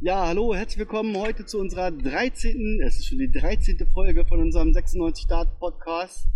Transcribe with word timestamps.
Ja, 0.00 0.28
hallo, 0.28 0.54
herzlich 0.54 0.78
willkommen 0.78 1.16
heute 1.16 1.44
zu 1.44 1.58
unserer 1.58 1.90
13. 1.90 2.80
Es 2.86 3.00
ist 3.00 3.08
schon 3.08 3.18
die 3.18 3.32
13. 3.32 3.84
Folge 3.92 4.24
von 4.24 4.38
unserem 4.38 4.72
96 4.72 5.24
Start 5.24 5.58
Podcast. 5.58 6.28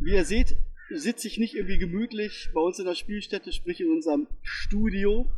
Wie 0.00 0.14
ihr 0.14 0.24
seht, 0.24 0.56
sitze 0.88 1.28
ich 1.28 1.36
nicht 1.36 1.54
irgendwie 1.54 1.76
gemütlich 1.76 2.48
bei 2.54 2.62
uns 2.62 2.78
in 2.78 2.86
der 2.86 2.94
Spielstätte, 2.94 3.52
sprich 3.52 3.82
in 3.82 3.90
unserem 3.90 4.26
Studio, 4.40 5.30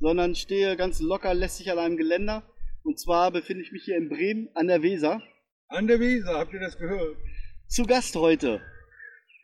sondern 0.00 0.34
stehe 0.34 0.74
ganz 0.78 1.00
locker 1.00 1.34
lässig 1.34 1.70
an 1.70 1.78
einem 1.78 1.98
Geländer. 1.98 2.42
Und 2.82 2.98
zwar 2.98 3.30
befinde 3.30 3.62
ich 3.62 3.70
mich 3.70 3.84
hier 3.84 3.98
in 3.98 4.08
Bremen 4.08 4.48
an 4.54 4.68
der 4.68 4.80
Weser. 4.80 5.20
An 5.68 5.86
der 5.86 6.00
Weser, 6.00 6.38
habt 6.38 6.54
ihr 6.54 6.60
das 6.60 6.78
gehört? 6.78 7.18
Zu 7.66 7.84
Gast 7.84 8.16
heute. 8.16 8.62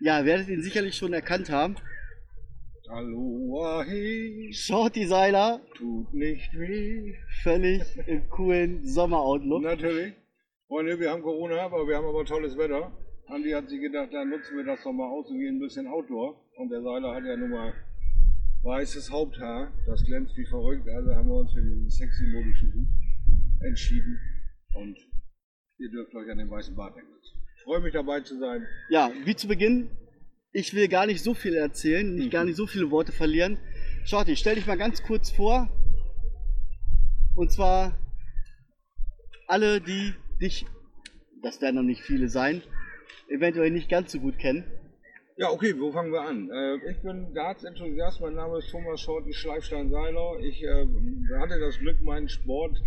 Ja, 0.01 0.25
werdet 0.25 0.49
ihn 0.49 0.63
sicherlich 0.63 0.97
schon 0.97 1.13
erkannt 1.13 1.51
haben. 1.51 1.77
Aloha, 2.89 3.83
hey, 3.83 4.53
Shorty 4.53 5.07
Seiler, 5.07 5.61
tut 5.75 6.13
nicht 6.13 6.53
weh. 6.53 7.15
völlig 7.43 7.83
im 8.07 8.29
coolen 8.29 8.85
Sommeroutlook. 8.85 9.63
Natürlich. 9.63 10.13
Freunde, 10.69 11.01
wir 11.01 11.11
haben 11.11 11.23
Corona, 11.23 11.63
aber 11.63 11.89
wir 11.89 11.97
haben 11.97 12.07
aber 12.07 12.27
tolles 12.27 12.59
Wetter. 12.59 12.93
Andi 13.29 13.53
hat 13.53 13.71
sich 13.71 13.81
gedacht, 13.81 14.11
dann 14.13 14.29
nutzen 14.29 14.57
wir 14.59 14.65
das 14.65 14.83
doch 14.85 14.93
mal 14.93 15.09
aus 15.09 15.31
und 15.31 15.39
gehen 15.39 15.57
ein 15.57 15.61
bisschen 15.61 15.87
Outdoor. 15.87 16.39
Und 16.59 16.69
der 16.69 16.83
Seiler 16.83 17.15
hat 17.15 17.25
ja 17.25 17.37
nun 17.37 17.51
mal 17.51 17.73
weißes 18.63 19.11
Haupthaar, 19.11 19.73
das 19.87 20.05
glänzt 20.05 20.37
wie 20.37 20.47
verrückt. 20.47 20.87
Also 20.87 21.15
haben 21.15 21.29
wir 21.29 21.37
uns 21.37 21.55
für 21.55 21.63
diesen 21.63 21.89
sexy 21.89 22.25
modischen 22.25 22.75
Hut 22.75 23.67
entschieden. 23.67 24.21
Und 24.75 24.99
ihr 25.79 25.91
dürft 25.91 26.15
euch 26.15 26.31
an 26.31 26.37
den 26.37 26.51
weißen 26.51 26.77
Bart 26.77 26.97
denken. 26.97 27.13
Freue 27.65 27.81
mich 27.81 27.95
dabei 27.95 28.21
zu 28.21 28.39
sein. 28.39 28.67
Ja, 28.91 29.11
wie 29.25 29.35
zu 29.35 29.49
Beginn, 29.49 29.89
ich 30.55 30.73
will 30.73 30.87
gar 30.87 31.07
nicht 31.07 31.23
so 31.23 31.35
viel 31.35 31.57
erzählen, 31.57 32.15
nicht 32.15 32.31
gar 32.31 32.45
nicht 32.45 32.57
so 32.57 32.67
viele 32.67 32.91
Worte 32.93 33.11
verlieren. 33.11 33.59
Shorty, 34.05 34.37
stell 34.37 34.55
dich 34.55 34.67
mal 34.67 34.79
ganz 34.79 35.03
kurz 35.03 35.31
vor. 35.31 35.69
Und 37.35 37.51
zwar 37.51 37.99
alle, 39.49 39.81
die 39.81 40.15
dich, 40.41 40.65
das 41.43 41.61
werden 41.61 41.75
noch 41.75 41.83
nicht 41.83 42.03
viele 42.03 42.29
sein, 42.29 42.63
eventuell 43.29 43.73
nicht 43.73 43.89
ganz 43.89 44.13
so 44.13 44.21
gut 44.21 44.39
kennen. 44.39 44.65
Ja, 45.37 45.51
okay, 45.51 45.75
wo 45.77 45.91
fangen 45.91 46.13
wir 46.13 46.23
an? 46.23 46.49
Äh, 46.49 46.93
ich 46.93 47.03
bin 47.03 47.35
Darts-Enthusiast, 47.35 48.21
mein 48.21 48.35
Name 48.35 48.59
ist 48.59 48.71
Thomas 48.71 49.01
Schorti 49.01 49.33
Schleifstein-Seiler. 49.33 50.39
Ich 50.39 50.63
äh, 50.63 50.87
hatte 51.41 51.59
das 51.59 51.81
Glück, 51.81 52.01
meinen 52.01 52.29
Sport 52.29 52.81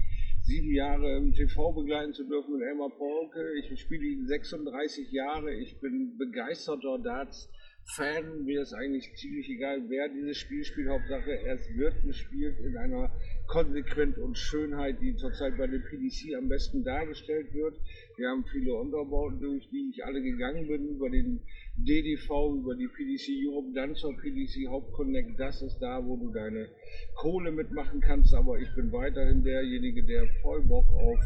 sieben 0.48 0.72
Jahre 0.72 1.18
im 1.18 1.34
TV 1.34 1.74
begleiten 1.74 2.14
zu 2.14 2.24
dürfen 2.24 2.54
mit 2.54 2.66
Elmar 2.66 2.90
Polke. 2.90 3.52
Ich 3.60 3.82
spiele 3.82 4.06
ihn 4.06 4.26
36 4.28 5.12
Jahre. 5.12 5.54
Ich 5.54 5.78
bin 5.82 6.18
begeisterter 6.18 7.00
Darts-Fan. 7.00 8.46
Mir 8.46 8.62
ist 8.62 8.74
eigentlich 8.74 9.14
ziemlich 9.18 9.50
egal, 9.50 9.84
wer 9.90 10.08
dieses 10.08 10.38
Spiel 10.38 10.64
spielt. 10.64 10.88
Hauptsache, 10.88 11.38
es 11.48 11.68
wird 11.76 12.02
gespielt 12.02 12.60
in 12.60 12.78
einer 12.78 13.12
Konsequenz 13.48 14.18
und 14.18 14.38
Schönheit, 14.38 15.02
die 15.02 15.18
zurzeit 15.18 15.58
bei 15.58 15.68
dem 15.68 15.84
PDC 15.84 16.38
am 16.38 16.48
besten 16.48 16.82
dargestellt 16.82 17.54
wird. 17.54 17.76
Wir 18.18 18.30
haben 18.30 18.44
viele 18.52 18.74
Unterbauten, 18.74 19.40
durch 19.40 19.70
die 19.70 19.92
ich 19.94 20.04
alle 20.04 20.20
gegangen 20.20 20.68
bin, 20.68 20.90
über 20.90 21.08
den 21.08 21.40
DDV, 21.76 22.58
über 22.58 22.74
die 22.74 22.88
PDC 22.88 23.46
Europe, 23.46 23.72
dann 23.76 23.94
zur 23.94 24.18
PDC 24.18 24.68
Hauptconnect. 24.70 25.40
Das 25.40 25.62
ist 25.62 25.78
da, 25.78 26.04
wo 26.04 26.18
du 26.18 26.32
deine 26.34 26.68
Kohle 27.14 27.52
mitmachen 27.52 28.02
kannst. 28.02 28.34
Aber 28.34 28.58
ich 28.58 28.74
bin 28.74 28.92
weiterhin 28.92 29.44
derjenige, 29.44 30.04
der 30.04 30.26
voll 30.42 30.64
Bock 30.64 30.88
auf 30.94 31.20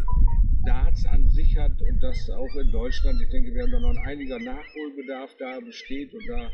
Darts 0.66 1.06
an 1.06 1.30
sich 1.30 1.58
hat 1.58 1.81
und 1.81 2.03
das 2.03 2.30
auch 2.30 2.56
in 2.59 2.70
Deutschland. 2.72 3.22
Ich 3.22 3.30
denke, 3.30 3.53
wir 3.53 3.64
haben 3.64 3.72
da 3.72 3.80
noch 3.80 3.95
ein 3.95 4.05
einiger 4.05 4.39
Nachholbedarf 4.39 5.31
da 5.39 5.61
besteht 5.61 6.14
und 6.14 6.28
da 6.28 6.52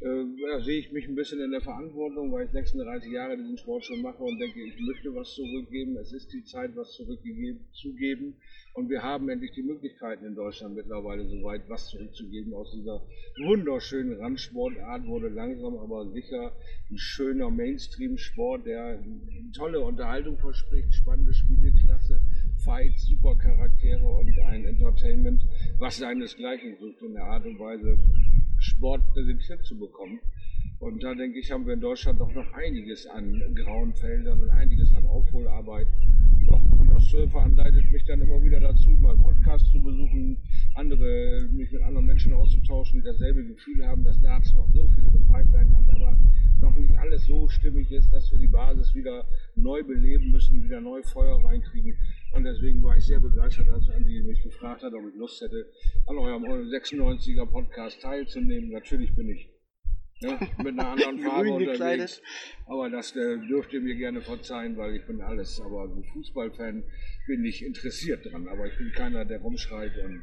äh, 0.00 0.24
da 0.52 0.60
sehe 0.60 0.78
ich 0.78 0.92
mich 0.92 1.08
ein 1.08 1.14
bisschen 1.14 1.40
in 1.40 1.50
der 1.50 1.62
Verantwortung, 1.62 2.30
weil 2.30 2.44
ich 2.44 2.52
36 2.52 3.10
Jahre 3.10 3.36
diesen 3.36 3.56
Sport 3.56 3.84
schon 3.84 4.02
mache 4.02 4.22
und 4.22 4.38
denke, 4.38 4.62
ich 4.62 4.78
möchte 4.80 5.14
was 5.14 5.34
zurückgeben. 5.34 5.96
Es 5.96 6.12
ist 6.12 6.32
die 6.32 6.44
Zeit, 6.44 6.76
was 6.76 6.92
zurückzugeben. 6.92 8.34
Und 8.74 8.90
wir 8.90 9.02
haben 9.02 9.28
endlich 9.30 9.52
die 9.52 9.62
Möglichkeiten 9.62 10.26
in 10.26 10.34
Deutschland 10.34 10.76
mittlerweile 10.76 11.26
soweit, 11.26 11.62
was 11.68 11.88
zurückzugeben. 11.88 12.52
Aus 12.52 12.72
dieser 12.72 13.00
wunderschönen 13.46 14.20
Randsportart 14.20 15.06
wurde 15.06 15.28
langsam 15.28 15.78
aber 15.78 16.10
sicher 16.10 16.52
ein 16.90 16.98
schöner 16.98 17.50
Mainstream-Sport, 17.50 18.66
der 18.66 19.02
tolle 19.54 19.80
Unterhaltung 19.80 20.36
verspricht, 20.36 20.92
spannende 20.92 21.32
Spiele, 21.32 21.72
klasse 21.86 22.20
Fights, 22.64 23.06
super 23.06 23.34
Charaktere 23.36 24.06
und 24.06 24.38
ein 24.40 24.66
Entertainment, 24.66 25.40
was 25.78 25.96
seinesgleichen 25.96 26.76
sucht 26.78 27.00
in 27.00 27.14
der 27.14 27.24
Art 27.24 27.46
und 27.46 27.58
Weise, 27.58 27.98
Sport 28.66 29.02
präsentiert 29.12 29.64
zu 29.64 29.78
bekommen. 29.78 30.20
Und 30.78 31.02
da 31.02 31.14
denke 31.14 31.38
ich, 31.38 31.50
haben 31.50 31.66
wir 31.66 31.72
in 31.72 31.80
Deutschland 31.80 32.20
doch 32.20 32.32
noch 32.34 32.52
einiges 32.52 33.06
an 33.06 33.42
grauen 33.54 33.94
Feldern 33.94 34.40
und 34.40 34.50
einiges 34.50 34.94
an 34.94 35.06
Aufholarbeit. 35.06 35.86
Doch, 36.46 36.62
das 36.92 37.30
veranleitet 37.30 37.90
mich 37.90 38.04
dann 38.04 38.20
immer 38.20 38.42
wieder 38.42 38.60
dazu, 38.60 38.90
mal 38.90 39.16
Podcasts 39.16 39.72
zu 39.72 39.80
besuchen, 39.80 40.36
andere, 40.74 41.48
mich 41.50 41.72
mit 41.72 41.82
anderen 41.82 42.06
Menschen 42.06 42.34
auszutauschen, 42.34 43.00
die 43.00 43.06
dasselbe 43.06 43.44
Gefühl 43.44 43.86
haben, 43.86 44.04
dass 44.04 44.20
Darts 44.20 44.52
noch 44.52 44.68
so 44.74 44.86
viele 44.94 45.10
Pipeline 45.32 45.74
hat, 45.74 45.96
aber 45.96 46.16
noch 46.60 46.76
nicht 46.76 46.96
alles 46.98 47.24
so 47.24 47.48
stimmig 47.48 47.90
ist, 47.90 48.12
dass 48.12 48.30
wir 48.30 48.38
die 48.38 48.46
Basis 48.46 48.94
wieder 48.94 49.24
neu 49.56 49.82
beleben 49.82 50.30
müssen, 50.30 50.62
wieder 50.62 50.80
neu 50.80 51.02
Feuer 51.02 51.42
reinkriegen. 51.42 51.96
Und 52.34 52.44
deswegen 52.44 52.82
war 52.82 52.96
ich 52.96 53.04
sehr 53.04 53.20
begeistert, 53.20 53.70
als 53.70 53.88
Andi 53.88 54.22
mich 54.22 54.42
gefragt 54.42 54.82
hat, 54.82 54.92
ob 54.92 55.08
ich 55.08 55.14
Lust 55.16 55.40
hätte, 55.40 55.66
an 56.06 56.18
eurem 56.18 56.44
96er 56.44 57.46
Podcast 57.46 58.00
teilzunehmen. 58.02 58.70
Natürlich 58.70 59.14
bin 59.14 59.30
ich 59.30 59.48
ne, 60.20 60.38
mit 60.58 60.78
einer 60.78 60.88
anderen 60.88 61.18
Farbe 61.18 61.52
unterwegs. 61.52 62.22
Aber 62.66 62.90
das 62.90 63.14
äh, 63.16 63.38
dürft 63.48 63.72
ihr 63.72 63.80
mir 63.80 63.94
gerne 63.94 64.20
verzeihen, 64.20 64.76
weil 64.76 64.96
ich 64.96 65.06
bin 65.06 65.20
alles. 65.20 65.60
Aber 65.60 65.88
Fußballfan 66.12 66.84
bin 67.26 67.44
ich 67.44 67.64
interessiert 67.64 68.24
dran. 68.26 68.48
Aber 68.48 68.66
ich 68.66 68.76
bin 68.76 68.92
keiner, 68.92 69.24
der 69.24 69.40
rumschreit 69.40 69.96
und 69.98 70.22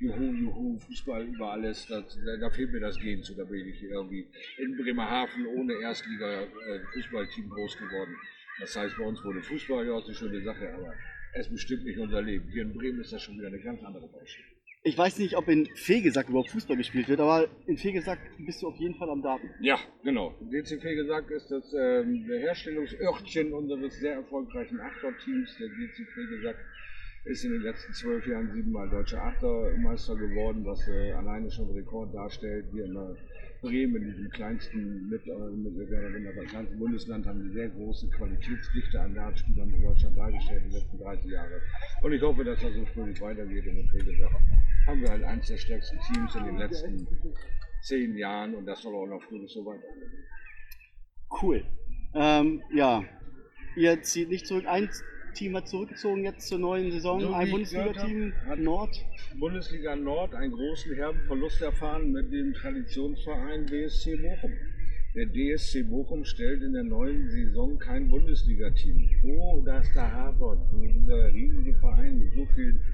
Juhu, 0.00 0.32
Juhu, 0.34 0.78
Fußball 0.78 1.24
über 1.26 1.52
alles. 1.52 1.86
Das, 1.86 2.18
da, 2.40 2.50
fehlt 2.50 2.72
mir 2.72 2.80
das 2.80 2.98
Gehen 2.98 3.22
zu. 3.22 3.34
Da 3.34 3.44
bin 3.44 3.66
ich 3.68 3.82
irgendwie 3.82 4.26
in 4.58 4.76
Bremerhaven 4.76 5.46
ohne 5.46 5.74
Erstliga-Fußballteam 5.74 7.48
groß 7.48 7.78
geworden. 7.78 8.16
Das 8.60 8.76
heißt, 8.76 8.96
bei 8.96 9.04
uns 9.04 9.22
wurde 9.24 9.42
Fußball 9.42 9.86
ja 9.86 9.92
auch 9.92 10.04
eine 10.04 10.14
schöne 10.14 10.42
Sache, 10.42 10.72
aber 10.74 10.94
es 11.34 11.48
bestimmt 11.48 11.84
nicht 11.84 11.98
unser 11.98 12.20
Leben. 12.20 12.48
Hier 12.50 12.62
in 12.62 12.74
Bremen 12.74 13.00
ist 13.00 13.12
das 13.12 13.22
schon 13.22 13.38
wieder 13.38 13.46
eine 13.46 13.60
ganz 13.60 13.82
andere 13.82 14.08
Baustelle. 14.08 14.51
Ich 14.84 14.98
weiß 14.98 15.18
nicht, 15.18 15.36
ob 15.36 15.46
in 15.46 15.66
Fegesack 15.76 16.28
überhaupt 16.28 16.50
Fußball 16.50 16.76
gespielt 16.76 17.08
wird, 17.08 17.20
aber 17.20 17.46
in 17.66 17.76
Fegesack 17.76 18.18
bist 18.38 18.62
du 18.62 18.66
auf 18.66 18.76
jeden 18.78 18.96
Fall 18.96 19.08
am 19.10 19.22
Daten. 19.22 19.48
Ja, 19.60 19.78
genau. 20.02 20.34
DCP 20.40 20.96
gesagt 20.96 21.30
ist 21.30 21.48
das 21.52 21.72
ähm, 21.72 22.26
der 22.26 22.40
Herstellungsörtchen 22.40 23.52
unseres 23.52 23.94
sehr 24.00 24.14
erfolgreichen 24.14 24.80
Achterteams. 24.80 25.56
Der 25.58 25.68
DCP 25.68 26.28
gesagt 26.30 26.58
ist 27.26 27.44
in 27.44 27.52
den 27.52 27.62
letzten 27.62 27.92
zwölf 27.92 28.26
Jahren 28.26 28.52
siebenmal 28.52 28.90
deutscher 28.90 29.22
Achtermeister 29.22 30.16
geworden, 30.16 30.64
was 30.66 30.88
äh, 30.88 31.12
alleine 31.12 31.48
schon 31.48 31.70
Rekord 31.70 32.12
darstellt. 32.12 32.64
Wir 32.72 32.86
in 32.86 32.94
der 32.94 33.14
Bremen, 33.60 34.02
in 34.02 34.16
diesem 34.16 34.30
kleinsten, 34.30 35.08
mit, 35.08 35.24
äh, 35.28 35.32
mit, 35.54 35.76
mit, 35.76 36.48
kleinsten 36.48 36.78
Bundesland, 36.80 37.24
haben 37.26 37.40
eine 37.40 37.52
sehr 37.52 37.68
große 37.68 38.08
Qualitätsdichte 38.10 39.00
an 39.00 39.14
Dartspielern 39.14 39.72
in 39.72 39.82
Deutschland 39.82 40.18
dargestellt 40.18 40.64
die 40.66 40.74
letzten 40.74 40.98
30 40.98 41.30
Jahre. 41.30 41.60
Und 42.02 42.12
ich 42.12 42.22
hoffe, 42.22 42.42
dass 42.42 42.60
das 42.60 42.74
so 42.74 42.84
fröhlich 42.86 43.20
weitergeht. 43.20 43.64
Und 43.68 43.76
wie 43.76 44.04
gesagt, 44.04 44.34
haben 44.86 45.00
wir 45.00 45.10
halt 45.10 45.24
eines 45.24 45.46
der 45.46 45.56
stärksten 45.56 45.98
Teams 46.00 46.34
in 46.34 46.44
den 46.44 46.58
letzten 46.58 47.06
zehn 47.82 48.16
Jahren 48.16 48.54
und 48.54 48.66
das 48.66 48.82
soll 48.82 48.94
auch 48.94 49.06
noch 49.06 49.22
fröhlich 49.22 49.52
so 49.52 49.64
weitergehen. 49.64 50.12
Cool. 51.40 51.64
Ähm, 52.14 52.62
ja, 52.72 53.04
ihr 53.76 54.02
zieht 54.02 54.28
nicht 54.28 54.46
zurück. 54.46 54.66
Ein 54.66 54.88
Team 55.34 55.56
hat 55.56 55.68
zurückgezogen 55.68 56.24
jetzt 56.24 56.46
zur 56.46 56.58
neuen 56.58 56.90
Saison. 56.92 57.20
So 57.20 57.32
ein 57.32 57.50
Bundesliga-Team 57.50 58.32
Nord. 58.58 59.04
Bundesliga 59.38 59.96
Nord 59.96 60.34
einen 60.34 60.52
großen 60.52 60.94
herben 60.94 61.20
Verlust 61.26 61.62
erfahren 61.62 62.12
mit 62.12 62.30
dem 62.32 62.52
Traditionsverein 62.52 63.66
DSC 63.66 64.16
Bochum. 64.16 64.52
Der 65.14 65.26
DSC 65.26 65.84
Bochum 65.84 66.24
stellt 66.24 66.62
in 66.62 66.72
der 66.72 66.84
neuen 66.84 67.30
Saison 67.30 67.78
kein 67.78 68.08
Bundesliga-Team. 68.08 69.10
Wo 69.22 69.62
das 69.64 69.86
da 69.94 70.10
hapert, 70.10 70.58
wo 70.70 70.86
dieser 70.86 71.32
riesige 71.32 71.74
Verein 71.74 72.18
mit 72.18 72.32
so 72.34 72.46
vielen 72.54 72.84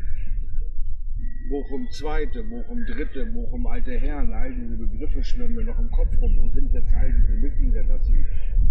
Bochum 1.49 1.89
Zweite, 1.91 2.43
Bochum 2.45 2.85
Dritte, 2.87 3.25
Bochum 3.27 3.67
Alte 3.67 3.93
Herren, 3.99 4.33
all 4.33 4.55
diese 4.55 4.77
Begriffe 4.77 5.23
schwimmen 5.25 5.55
mir 5.57 5.65
noch 5.65 5.79
im 5.79 5.91
Kopf 5.91 6.15
rum. 6.21 6.37
Wo 6.39 6.49
sind 6.51 6.73
jetzt 6.73 6.93
all 6.95 7.13
diese 7.13 7.33
Mitglieder, 7.39 7.85
dass 7.85 8.07
sie 8.07 8.25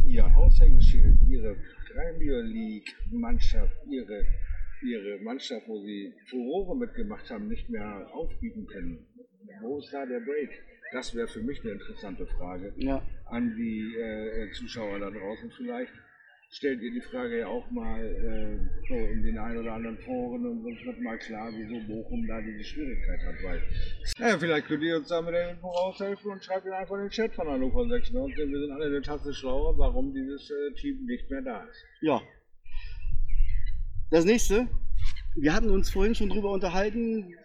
ihr 0.05 0.25
Aushängeschild, 0.25 1.15
ihre 1.27 1.55
Premier 1.91 2.41
League 2.41 2.95
Mannschaft, 3.11 3.75
ihre, 3.89 4.23
ihre 4.83 5.19
Mannschaft, 5.23 5.67
wo 5.67 5.79
sie 5.81 6.13
Furore 6.29 6.77
mitgemacht 6.77 7.29
haben, 7.29 7.47
nicht 7.47 7.69
mehr 7.69 8.07
aufbieten 8.13 8.65
können? 8.67 8.99
Wo 9.61 9.79
ist 9.79 9.91
da 9.91 10.05
der 10.05 10.19
Break? 10.19 10.49
Das 10.93 11.13
wäre 11.15 11.27
für 11.27 11.41
mich 11.41 11.59
eine 11.63 11.71
interessante 11.73 12.25
Frage 12.27 12.71
Ja. 12.77 13.01
an 13.25 13.55
die 13.57 13.95
äh, 13.97 14.51
Zuschauer 14.53 14.99
da 14.99 15.09
draußen 15.09 15.51
vielleicht. 15.57 15.91
Stellt 16.49 16.81
ihr 16.81 16.91
die 16.91 17.01
Frage 17.01 17.39
ja 17.39 17.47
auch 17.47 17.69
mal 17.71 17.99
äh, 18.01 18.87
so 18.87 18.95
in 18.95 19.21
den 19.21 19.37
ein 19.37 19.57
oder 19.57 19.73
anderen 19.73 19.97
Foren 19.97 20.45
und 20.45 20.63
sonst 20.63 20.85
wird 20.85 21.01
mal 21.01 21.17
klar, 21.17 21.51
wieso 21.53 21.85
Bochum 21.87 22.25
da 22.25 22.39
diese 22.41 22.63
Schwierigkeit 22.63 23.19
hat, 23.25 23.35
weil 23.43 23.61
naja, 24.17 24.37
vielleicht 24.39 24.67
könnt 24.67 24.81
ihr 24.81 24.95
uns 24.95 25.09
da 25.09 25.21
mit 25.21 25.33
der 25.33 25.51
Info 25.51 25.67
raushelfen 25.67 26.31
und 26.31 26.41
schreibt 26.43 26.65
ihr 26.65 26.75
einfach 26.75 26.95
in 26.95 27.01
den 27.01 27.09
Chat 27.09 27.35
von 27.35 27.47
Hannover 27.49 27.87
96, 27.89 28.37
denn 28.37 28.51
wir 28.51 28.59
sind 28.61 28.71
alle 28.71 28.85
eine 28.85 29.01
Tasse 29.01 29.33
schlauer, 29.33 29.77
warum 29.77 30.13
dieses 30.13 30.49
äh, 30.49 30.73
Team 30.75 31.05
nicht 31.05 31.29
mehr 31.29 31.41
da 31.41 31.63
ist. 31.65 31.85
Ja. 32.01 32.21
Das 34.09 34.23
nächste, 34.23 34.67
wir 35.35 35.53
hatten 35.53 35.69
uns 35.69 35.89
vorhin 35.91 36.15
schon 36.15 36.29
drüber 36.29 36.51
unterhalten, 36.51 37.35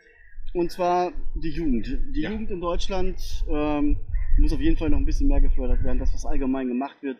und 0.54 0.70
zwar 0.70 1.12
die 1.34 1.50
Jugend. 1.50 1.86
Die 2.14 2.20
Ja. 2.20 2.30
Jugend 2.30 2.50
in 2.52 2.60
Deutschland 2.60 3.18
ähm, 3.48 3.98
muss 4.38 4.52
auf 4.52 4.60
jeden 4.60 4.76
Fall 4.76 4.90
noch 4.90 4.98
ein 4.98 5.04
bisschen 5.04 5.26
mehr 5.28 5.40
gefördert 5.40 5.82
werden. 5.82 5.98
Das, 5.98 6.14
was 6.14 6.24
allgemein 6.24 6.68
gemacht 6.68 6.96
wird, 7.02 7.18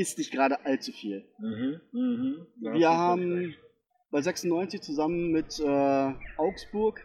ist 0.00 0.16
nicht 0.16 0.32
gerade 0.32 0.64
allzu 0.64 0.92
viel. 0.92 1.24
Mhm. 1.38 1.80
Mhm. 1.92 2.46
Wir 2.72 2.88
haben 2.88 3.54
bei 4.10 4.22
96 4.22 4.80
zusammen 4.80 5.30
mit 5.30 5.60
äh, 5.60 6.12
Augsburg 6.38 7.00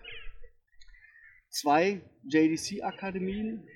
zwei 1.50 2.02
JDC-Akademien 2.24 3.68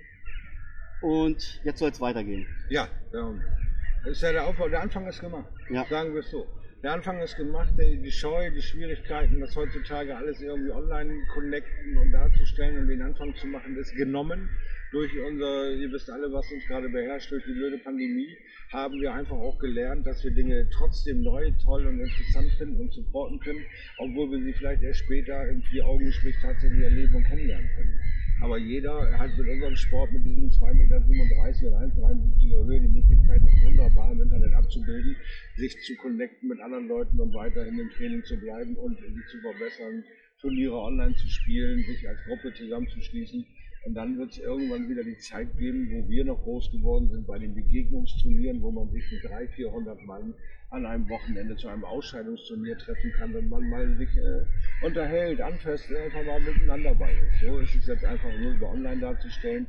und 1.02 1.62
jetzt 1.66 1.80
soll 1.80 1.92
es 1.92 2.00
weitergehen. 2.00 2.48
Ja. 2.70 2.88
Das 3.12 4.14
ist 4.14 4.22
ja 4.22 4.32
der 4.32 4.48
Aufbau. 4.48 4.70
Der 4.70 4.82
Anfang 4.82 5.06
ist 5.08 5.20
gemacht. 5.20 5.52
Ja. 5.70 5.86
Sagen 5.90 6.14
wir 6.14 6.22
es 6.22 6.32
so. 6.32 6.48
Der 6.82 6.94
Anfang 6.94 7.20
ist 7.20 7.36
gemacht, 7.36 7.74
die 7.78 8.02
die 8.02 8.12
Scheu, 8.12 8.52
die 8.52 8.62
Schwierigkeiten, 8.62 9.42
das 9.42 9.54
heutzutage 9.54 10.16
alles 10.16 10.42
irgendwie 10.42 10.72
online 10.72 11.14
connecten 11.34 11.98
und 11.98 12.14
darzustellen 12.14 12.78
und 12.78 12.88
den 12.88 13.02
Anfang 13.02 13.36
zu 13.36 13.48
machen, 13.48 13.76
ist 13.76 13.94
genommen. 13.98 14.50
Durch 14.92 15.12
unser, 15.20 15.70
ihr 15.76 15.92
wisst 15.92 16.10
alle, 16.10 16.34
was 16.34 16.52
uns 16.52 16.66
gerade 16.66 16.90
beherrscht, 16.90 17.32
durch 17.32 17.46
die 17.46 17.54
blöde 17.54 17.78
Pandemie, 17.78 18.36
haben 18.72 19.00
wir 19.00 19.14
einfach 19.14 19.38
auch 19.38 19.60
gelernt, 19.60 20.08
dass 20.08 20.24
wir 20.24 20.32
Dinge 20.32 20.68
trotzdem 20.74 21.22
neu, 21.22 21.52
toll 21.64 21.86
und 21.86 22.00
interessant 22.00 22.50
finden 22.58 22.82
und 22.82 22.92
supporten 22.92 23.40
können, 23.40 23.64
obwohl 23.98 24.32
wir 24.32 24.42
sie 24.42 24.54
vielleicht 24.54 24.82
erst 24.82 25.02
später 25.06 25.48
im 25.48 25.62
Vier-Augen-Gespräch 25.62 26.36
tatsächlich 26.42 26.82
erleben 26.82 27.14
und 27.16 27.24
kennenlernen 27.24 27.70
können. 27.76 28.00
Aber 28.42 28.58
jeder 28.58 29.20
hat 29.20 29.38
mit 29.38 29.48
unserem 29.48 29.76
Sport, 29.76 30.12
mit 30.12 30.26
diesem 30.26 30.50
2,37 30.50 30.74
Meter 30.74 30.96
und 30.98 31.06
1,53 31.06 32.66
Höhe 32.66 32.80
die 32.82 32.88
Möglichkeit, 32.88 33.42
das 33.44 33.62
wunderbar 33.66 34.12
im 34.12 34.22
Internet 34.24 34.54
abzubilden, 34.54 35.16
sich 35.56 35.84
zu 35.84 35.96
connecten 35.98 36.50
mit 36.50 36.60
anderen 36.62 36.88
Leuten 36.88 37.20
und 37.20 37.34
weiterhin 37.36 37.78
im 37.78 37.90
Training 37.92 38.24
zu 38.24 38.40
bleiben 38.40 38.76
und 38.76 38.98
sich 38.98 39.28
zu 39.28 39.38
verbessern, 39.42 40.04
Turniere 40.42 40.80
online 40.80 41.14
zu 41.16 41.28
spielen, 41.28 41.84
sich 41.84 42.08
als 42.08 42.24
Gruppe 42.24 42.54
zusammenzuschließen. 42.54 43.46
Und 43.86 43.96
dann 43.96 44.18
wird 44.18 44.32
es 44.32 44.40
irgendwann 44.40 44.90
wieder 44.90 45.04
die 45.04 45.18
Zeit 45.18 45.58
geben, 45.58 45.90
wo 45.92 46.10
wir 46.10 46.26
noch 46.26 46.42
groß 46.44 46.72
geworden 46.72 47.10
sind 47.10 47.26
bei 47.26 47.40
den 47.40 47.56
Begegnungsturnieren, 47.56 48.62
wo 48.62 48.72
man 48.72 48.90
sich 48.92 49.04
mit 49.12 49.24
300, 49.24 49.52
400 49.52 50.06
Mann 50.06 50.34
an 50.72 50.86
einem 50.86 51.10
Wochenende 51.10 51.56
zu 51.56 51.68
einem 51.68 51.84
Ausscheidungsturnier 51.84 52.78
treffen 52.78 53.12
kann, 53.18 53.34
wenn 53.34 53.50
man 53.50 53.70
mal 53.70 53.98
sich 53.98 54.10
äh, 54.18 54.86
unterhält, 54.86 55.42
anfasst, 55.42 55.92
einfach 55.92 56.24
mal 56.24 56.40
miteinander 56.42 56.94
bei 56.94 57.12
ist. 57.12 57.42
So 57.42 57.58
ist 57.60 57.76
es 57.76 57.88
jetzt 57.88 58.06
einfach 58.06 58.30
nur 58.40 58.54
über 58.54 58.70
online 58.70 59.02
darzustellen. 59.02 59.66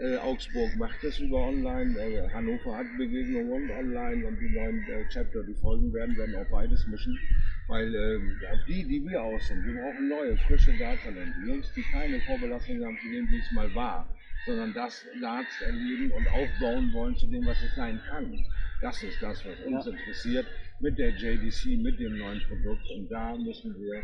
Äh, 0.00 0.16
Augsburg 0.18 0.76
macht 0.76 1.02
es 1.04 1.18
über 1.20 1.46
online, 1.46 1.98
äh, 1.98 2.28
Hannover 2.30 2.76
hat 2.76 2.86
Begegnungen 2.98 3.52
und 3.52 3.70
online 3.70 4.26
und 4.26 4.38
die 4.40 4.50
neuen 4.50 4.82
äh, 4.88 5.08
Chapter, 5.08 5.44
die 5.44 5.54
folgen 5.54 5.92
werden, 5.94 6.16
werden 6.18 6.34
auch 6.34 6.50
beides 6.50 6.86
mischen. 6.88 7.18
Weil 7.66 7.94
äh, 7.94 8.18
ja, 8.42 8.56
die, 8.68 8.84
die 8.84 9.04
wir 9.08 9.22
aus 9.22 9.48
sind, 9.48 9.64
wir 9.64 9.74
brauchen 9.74 10.08
neue, 10.08 10.36
frische 10.36 10.72
Darttalente. 10.74 11.38
Jungs, 11.40 11.72
die 11.74 11.82
keine 11.84 12.20
Vorbelastung 12.20 12.84
haben 12.84 12.98
zu 12.98 13.08
dem, 13.08 13.30
wie 13.30 13.38
es 13.38 13.50
mal 13.52 13.74
war, 13.74 14.06
sondern 14.44 14.74
das 14.74 15.06
Darts 15.20 15.60
erleben 15.62 16.10
und 16.12 16.28
aufbauen 16.28 16.92
wollen 16.92 17.16
zu 17.16 17.26
dem, 17.26 17.46
was 17.46 17.62
es 17.62 17.74
sein 17.74 18.00
kann. 18.08 18.44
Das 18.82 19.02
ist 19.02 19.22
das, 19.22 19.44
was 19.46 19.58
uns 19.60 19.86
Ja. 19.86 19.92
interessiert 19.92 20.46
mit 20.80 20.98
der 20.98 21.10
JDC, 21.10 21.78
mit 21.82 21.98
dem 21.98 22.18
neuen 22.18 22.40
Produkt. 22.40 22.90
Und 22.90 23.10
da 23.10 23.34
müssen 23.34 23.74
wir 23.80 24.02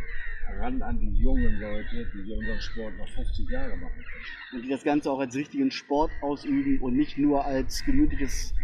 ran 0.58 0.80
an 0.80 0.98
die 0.98 1.20
jungen 1.22 1.60
Leute, 1.60 2.06
die 2.14 2.32
unseren 2.32 2.60
Sport 2.60 2.96
noch 2.96 3.08
50 3.08 3.50
Jahre 3.50 3.76
machen 3.76 4.02
können. 4.10 4.24
Und 4.52 4.62
die 4.62 4.70
das 4.70 4.82
Ganze 4.82 5.10
auch 5.12 5.20
als 5.20 5.36
richtigen 5.36 5.70
Sport 5.70 6.12
ausüben 6.22 6.78
und 6.80 6.96
nicht 6.96 7.18
nur 7.18 7.44
als 7.44 7.84
gemütliches, 7.84 8.54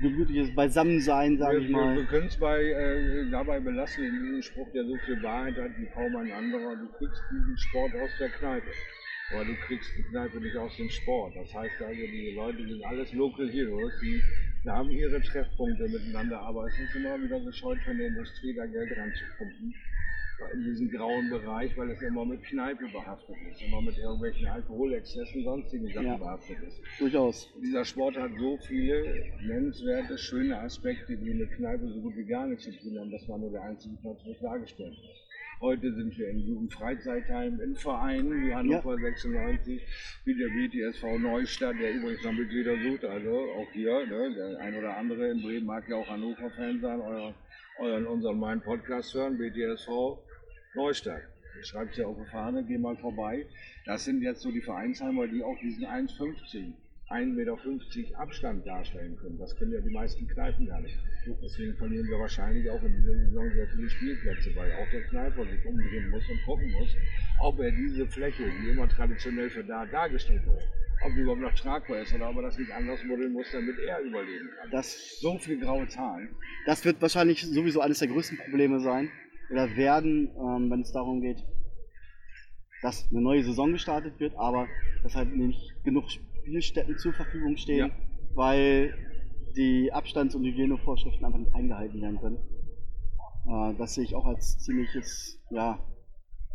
gemütliches 0.00 0.54
Beisammensein, 0.54 1.38
sage 1.38 1.58
ich 1.58 1.68
mal. 1.70 1.96
Wir, 1.96 2.04
können 2.04 2.26
es 2.26 2.36
bei, 2.36 2.62
äh, 2.62 3.30
dabei 3.30 3.60
belassen, 3.60 4.04
in 4.04 4.22
diesem 4.22 4.42
Spruch, 4.42 4.70
der 4.72 4.84
so 4.84 4.96
viel 5.04 5.22
Wahrheit 5.22 5.56
hat 5.56 5.70
wie 5.78 5.86
kaum 5.86 6.14
ein 6.16 6.30
anderer. 6.30 6.76
Du 6.76 6.88
kriegst 6.98 7.22
diesen 7.30 7.56
Sport 7.58 7.94
aus 7.94 8.10
der 8.18 8.28
Kneipe. 8.30 8.70
Aber 9.30 9.44
du 9.44 9.54
kriegst 9.66 9.90
die 9.98 10.02
Kneipe 10.04 10.40
nicht 10.40 10.56
aus 10.56 10.76
dem 10.76 10.88
Sport. 10.88 11.34
Das 11.36 11.52
heißt 11.52 11.82
also, 11.82 12.00
die 12.00 12.32
Leute 12.34 12.66
sind 12.66 12.84
alles 12.84 13.12
Local 13.12 13.48
Heroes, 13.50 13.92
die 14.00 14.22
haben 14.66 14.90
ihre 14.90 15.20
Treffpunkte 15.20 15.88
miteinander, 15.88 16.40
aber 16.40 16.66
es 16.66 16.78
ist 16.78 16.94
immer 16.96 17.16
wieder 17.22 17.40
gescheut 17.40 17.78
von 17.84 17.96
der 17.96 18.08
Industrie, 18.08 18.54
da 18.54 18.66
Geld 18.66 18.90
ranzupumpen. 18.96 19.74
In 20.54 20.62
diesen 20.62 20.88
grauen 20.90 21.28
Bereich, 21.30 21.76
weil 21.76 21.90
es 21.90 22.00
immer 22.00 22.24
mit 22.24 22.42
Kneipe 22.44 22.86
behaftet 22.92 23.34
ist, 23.50 23.60
immer 23.60 23.82
mit 23.82 23.98
irgendwelchen 23.98 24.46
Alkoholexzessen, 24.46 25.42
sonstigen 25.42 25.88
Sachen 25.92 26.06
Ja. 26.06 26.16
behaftet 26.16 26.56
ist 26.66 26.80
Durchaus. 27.00 27.52
dieser 27.60 27.84
Sport 27.84 28.16
hat 28.16 28.30
so 28.38 28.56
viele 28.58 29.24
nennenswerte, 29.42 30.16
schöne 30.16 30.56
Aspekte, 30.60 31.16
die 31.16 31.34
mit 31.34 31.50
Kneipe 31.56 31.88
so 31.88 32.00
gut 32.00 32.16
wie 32.16 32.24
gar 32.24 32.46
nichts 32.46 32.64
zu 32.64 32.70
tun 32.70 32.98
haben. 33.00 33.10
Das 33.10 33.28
war 33.28 33.38
nur 33.38 33.50
der 33.50 33.62
einzige 33.62 33.96
Platz, 33.96 34.20
wo 34.24 34.30
es 34.30 34.38
dargestellt 34.40 34.92
ist. 34.92 35.28
Heute 35.60 35.92
sind 35.92 36.16
wir 36.16 36.28
in 36.28 36.38
Jugendfreizeitheim, 36.46 37.60
in 37.60 37.74
Vereinen 37.74 38.46
wie 38.46 38.54
Hannover 38.54 38.96
96, 38.96 39.82
wie 40.24 40.34
der 40.38 40.48
BTSV 40.50 41.18
Neustadt, 41.18 41.74
der 41.80 41.94
übrigens 41.94 42.22
noch 42.22 42.32
Mitglieder 42.32 42.76
sucht, 42.80 43.04
also 43.04 43.32
auch 43.56 43.68
hier, 43.72 44.06
ne, 44.06 44.34
der 44.36 44.60
ein 44.60 44.76
oder 44.76 44.96
andere 44.96 45.30
in 45.32 45.42
Bremen 45.42 45.66
mag 45.66 45.88
ja 45.88 45.96
auch 45.96 46.08
Hannover-Fan 46.08 46.80
sein, 46.80 47.00
euer, 47.00 47.34
euren, 47.80 48.06
unseren 48.06 48.38
meinen 48.38 48.60
Podcast 48.60 49.12
hören, 49.14 49.36
BTSV 49.36 49.88
Neustadt. 50.78 51.22
Schreibt 51.64 51.96
ja 51.96 52.06
auf 52.06 52.16
die 52.16 52.30
Fahne, 52.30 52.64
geh 52.64 52.78
mal 52.78 52.96
vorbei. 52.96 53.44
Das 53.84 54.04
sind 54.04 54.22
jetzt 54.22 54.42
so 54.42 54.52
die 54.52 54.60
Vereinsheimer, 54.60 55.26
die 55.26 55.42
auch 55.42 55.58
diesen 55.60 55.84
1,15, 55.84 56.72
1,50 57.10 57.26
Meter 57.34 58.20
Abstand 58.20 58.64
darstellen 58.64 59.18
können. 59.20 59.38
Das 59.38 59.56
können 59.56 59.72
ja 59.72 59.80
die 59.80 59.90
meisten 59.90 60.28
Kneipen 60.28 60.66
gar 60.68 60.80
nicht. 60.80 60.96
Deswegen 61.42 61.74
verlieren 61.76 62.06
wir 62.06 62.20
wahrscheinlich 62.20 62.70
auch 62.70 62.80
in 62.84 62.94
dieser 62.94 63.14
Saison 63.16 63.50
sehr 63.52 63.66
viele 63.74 63.90
Spielplätze, 63.90 64.54
weil 64.54 64.70
auch 64.72 64.88
der 64.92 65.02
Kneiper 65.02 65.44
sich 65.46 65.66
umdrehen 65.66 66.10
muss 66.10 66.22
und 66.30 66.42
gucken 66.44 66.70
muss, 66.70 66.94
ob 67.40 67.58
er 67.58 67.72
diese 67.72 68.06
Fläche, 68.06 68.44
die 68.62 68.70
immer 68.70 68.88
traditionell 68.88 69.50
für 69.50 69.64
da 69.64 69.84
dargestellt 69.84 70.46
wird, 70.46 70.62
ob 71.04 71.12
die 71.14 71.22
überhaupt 71.22 71.42
noch 71.42 71.54
tragbar 71.54 72.02
ist 72.02 72.14
oder 72.14 72.30
ob 72.30 72.36
er 72.36 72.42
das 72.42 72.56
nicht 72.56 72.70
anders 72.70 73.02
modeln 73.04 73.32
muss, 73.32 73.50
damit 73.50 73.78
er 73.80 74.00
überleben 74.00 74.48
kann. 74.60 74.70
Das, 74.70 75.18
So 75.18 75.38
viel 75.38 75.58
graue 75.58 75.88
Zahlen. 75.88 76.28
das 76.66 76.84
wird 76.84 77.02
wahrscheinlich 77.02 77.42
sowieso 77.44 77.80
eines 77.80 77.98
der 77.98 78.08
größten 78.08 78.38
Probleme 78.38 78.78
sein 78.78 79.10
oder 79.50 79.76
werden, 79.76 80.30
ähm, 80.36 80.70
wenn 80.70 80.80
es 80.82 80.92
darum 80.92 81.20
geht, 81.20 81.44
dass 82.82 83.08
eine 83.10 83.20
neue 83.20 83.42
Saison 83.42 83.72
gestartet 83.72 84.18
wird, 84.20 84.34
aber 84.36 84.66
dass 85.02 85.14
halt 85.14 85.34
nicht 85.34 85.74
genug 85.84 86.04
Spielstätten 86.10 86.96
zur 86.98 87.12
Verfügung 87.12 87.56
stehen, 87.56 87.88
Ja. 87.88 87.90
weil 88.34 88.94
die 89.56 89.92
Abstands- 89.92 90.34
und 90.34 90.44
Hygienevorschriften 90.44 91.24
einfach 91.24 91.38
nicht 91.38 91.54
eingehalten 91.54 92.00
werden 92.00 92.20
können. 92.20 92.38
Äh, 93.48 93.74
das 93.78 93.94
sehe 93.94 94.04
ich 94.04 94.14
auch 94.14 94.26
als 94.26 94.58
ziemliches 94.58 95.40
ja, 95.50 95.78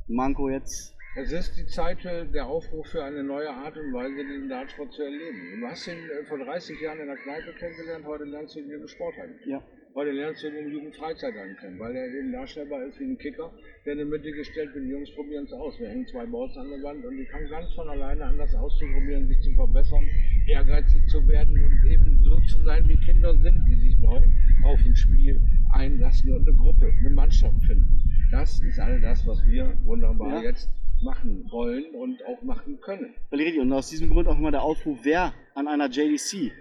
Manko 0.07 0.49
jetzt. 0.49 0.92
Es 1.15 1.31
ist 1.31 1.55
die 1.57 1.65
Zeit 1.67 2.03
der 2.03 2.47
Aufruf 2.47 2.87
für 2.87 3.03
eine 3.03 3.23
neue 3.23 3.47
Art 3.49 3.77
und 3.77 3.93
Weise, 3.93 4.25
diesen 4.25 4.49
Dartsport 4.49 4.91
zu 4.93 5.03
erleben. 5.03 5.59
Du 5.61 5.67
hast 5.67 5.87
ihn 5.87 5.93
äh, 6.09 6.25
vor 6.25 6.39
30 6.39 6.81
Jahren 6.81 6.99
in 7.01 7.05
der 7.05 7.17
Kneipe 7.17 7.53
kennengelernt, 7.59 8.03
heute 8.07 8.23
lernst 8.23 8.55
du 8.55 8.59
ihn 8.61 8.71
im 8.71 8.87
Sportheim. 8.87 9.29
Ja, 9.45 9.61
Heute 9.93 10.09
lernst 10.09 10.41
du 10.41 10.47
ihn 10.47 10.55
im 10.55 10.71
Jugendfreizeitheim 10.71 11.55
kennen, 11.57 11.77
weil 11.77 11.95
er 11.95 12.07
eben 12.07 12.31
darstellbar 12.31 12.83
ist 12.87 12.99
wie 12.99 13.03
ein 13.03 13.17
Kicker, 13.19 13.53
der 13.85 13.93
in 13.93 13.99
die 13.99 14.05
Mitte 14.05 14.31
gestellt 14.31 14.73
wird. 14.73 14.85
Die 14.85 14.89
Jungs 14.89 15.13
probieren 15.13 15.43
es 15.45 15.53
aus. 15.53 15.79
Wir 15.79 15.89
hängen 15.89 16.07
zwei 16.07 16.25
Boards 16.25 16.57
an 16.57 16.67
der 16.71 16.81
Wand 16.81 17.05
und 17.05 17.15
die 17.15 17.25
fangen 17.27 17.47
ganz 17.47 17.71
von 17.73 17.87
alleine 17.87 18.25
an, 18.25 18.37
das 18.39 18.55
auszuprobieren, 18.55 19.27
sich 19.27 19.39
zu 19.41 19.53
verbessern, 19.53 20.03
ehrgeizig 20.47 21.05
zu 21.09 21.27
werden 21.27 21.63
und 21.63 21.91
eben 21.91 22.23
so 22.23 22.39
zu 22.39 22.63
sein, 22.63 22.89
wie 22.89 22.97
Kinder 22.97 23.37
sind, 23.37 23.63
die 23.69 23.75
sich 23.75 23.99
neu 23.99 24.19
auf 24.63 24.79
ein 24.83 24.95
Spiel 24.95 25.39
einlassen 25.71 26.33
und 26.33 26.47
eine 26.49 26.57
Gruppe, 26.57 26.91
eine 26.99 27.09
Mannschaft 27.11 27.61
finden. 27.67 28.01
Das 28.31 28.59
ist 28.61 28.79
all 28.79 28.99
das, 28.99 29.27
was 29.27 29.45
wir 29.45 29.77
wunderbar 29.83 30.41
Ja. 30.41 30.49
jetzt 30.49 30.71
machen 31.03 31.45
wollen 31.51 31.85
und 31.95 32.25
auch 32.25 32.41
machen 32.43 32.79
können. 32.81 33.13
völlig. 33.29 33.59
Und 33.59 33.71
aus 33.73 33.89
diesem 33.89 34.09
Grund 34.09 34.27
auch 34.27 34.37
immer 34.37 34.51
der 34.51 34.63
Aufruf, 34.63 34.99
wer 35.03 35.33
an 35.55 35.67
einer 35.67 35.89
JDC 35.89 36.51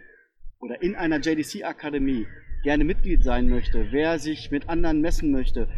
oder 0.61 0.83
in 0.83 0.95
einer 0.97 1.19
JDC-Akademie 1.21 2.27
gerne 2.63 2.85
Mitglied 2.85 3.23
sein 3.23 3.49
möchte, 3.49 3.89
wer 3.91 4.19
sich 4.19 4.51
mit 4.51 4.69
anderen 4.69 5.01
messen 5.01 5.31
möchte. 5.31 5.69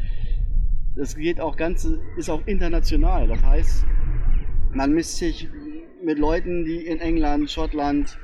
Das 0.96 1.16
geht 1.16 1.40
auch 1.40 1.56
ganz, 1.56 1.88
ist 2.16 2.30
auch 2.30 2.46
international. 2.46 3.26
Das 3.28 3.42
heißt, 3.42 3.84
man 4.72 4.92
misst 4.92 5.16
sich 5.18 5.48
mit 6.02 6.18
Leuten, 6.18 6.64
die 6.64 6.86
in 6.86 7.00
England, 7.00 7.50
Schottland, 7.50 8.18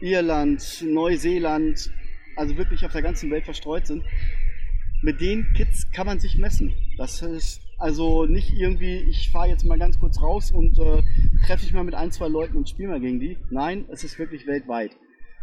Irland, 0.00 0.84
Neuseeland, 0.86 1.90
also 2.36 2.56
wirklich 2.56 2.84
auf 2.84 2.92
der 2.92 3.02
ganzen 3.02 3.30
Welt 3.30 3.44
verstreut 3.44 3.86
sind. 3.86 4.04
Mit 5.02 5.20
den 5.20 5.52
Kids 5.54 5.90
kann 5.92 6.06
man 6.06 6.20
sich 6.20 6.38
messen. 6.38 6.74
Das 6.96 7.22
ist 7.22 7.60
also 7.82 8.26
nicht 8.26 8.52
irgendwie, 8.52 8.98
ich 9.10 9.32
fahre 9.32 9.48
jetzt 9.48 9.64
mal 9.64 9.76
ganz 9.76 9.98
kurz 9.98 10.22
raus 10.22 10.52
und 10.52 10.78
äh, 10.78 11.02
treffe 11.44 11.64
ich 11.64 11.72
mal 11.72 11.82
mit 11.82 11.96
ein, 11.96 12.12
zwei 12.12 12.28
Leuten 12.28 12.56
und 12.56 12.68
spiele 12.68 12.90
mal 12.90 13.00
gegen 13.00 13.18
die. 13.18 13.38
Nein, 13.50 13.86
es 13.88 14.04
ist 14.04 14.20
wirklich 14.20 14.46
weltweit. 14.46 14.96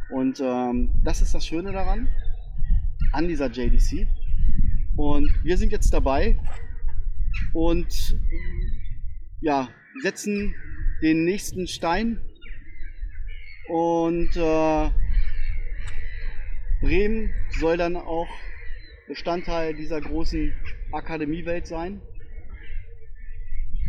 Und 0.10 0.40
ähm, 0.40 0.90
das 1.04 1.22
ist 1.22 1.36
das 1.36 1.46
Schöne 1.46 1.74
daran, 1.74 2.08
an 3.12 3.28
dieser 3.28 3.52
JDC. 3.52 4.08
Und 4.96 5.30
wir 5.44 5.58
sind 5.58 5.74
jetzt 5.74 5.94
dabei 5.94 6.40
und 7.54 8.18
ja, 9.42 9.68
setzen 10.02 10.56
den 11.02 11.26
nächsten 11.26 11.68
Stein. 11.68 12.22
Und 13.68 14.34
äh, 14.38 14.90
Bremen 16.80 17.34
soll 17.60 17.76
dann 17.76 17.98
auch 17.98 18.30
Bestandteil 19.10 19.74
dieser 19.74 20.00
großen 20.00 20.54
Akademiewelt 20.94 21.68
sein? 21.68 22.02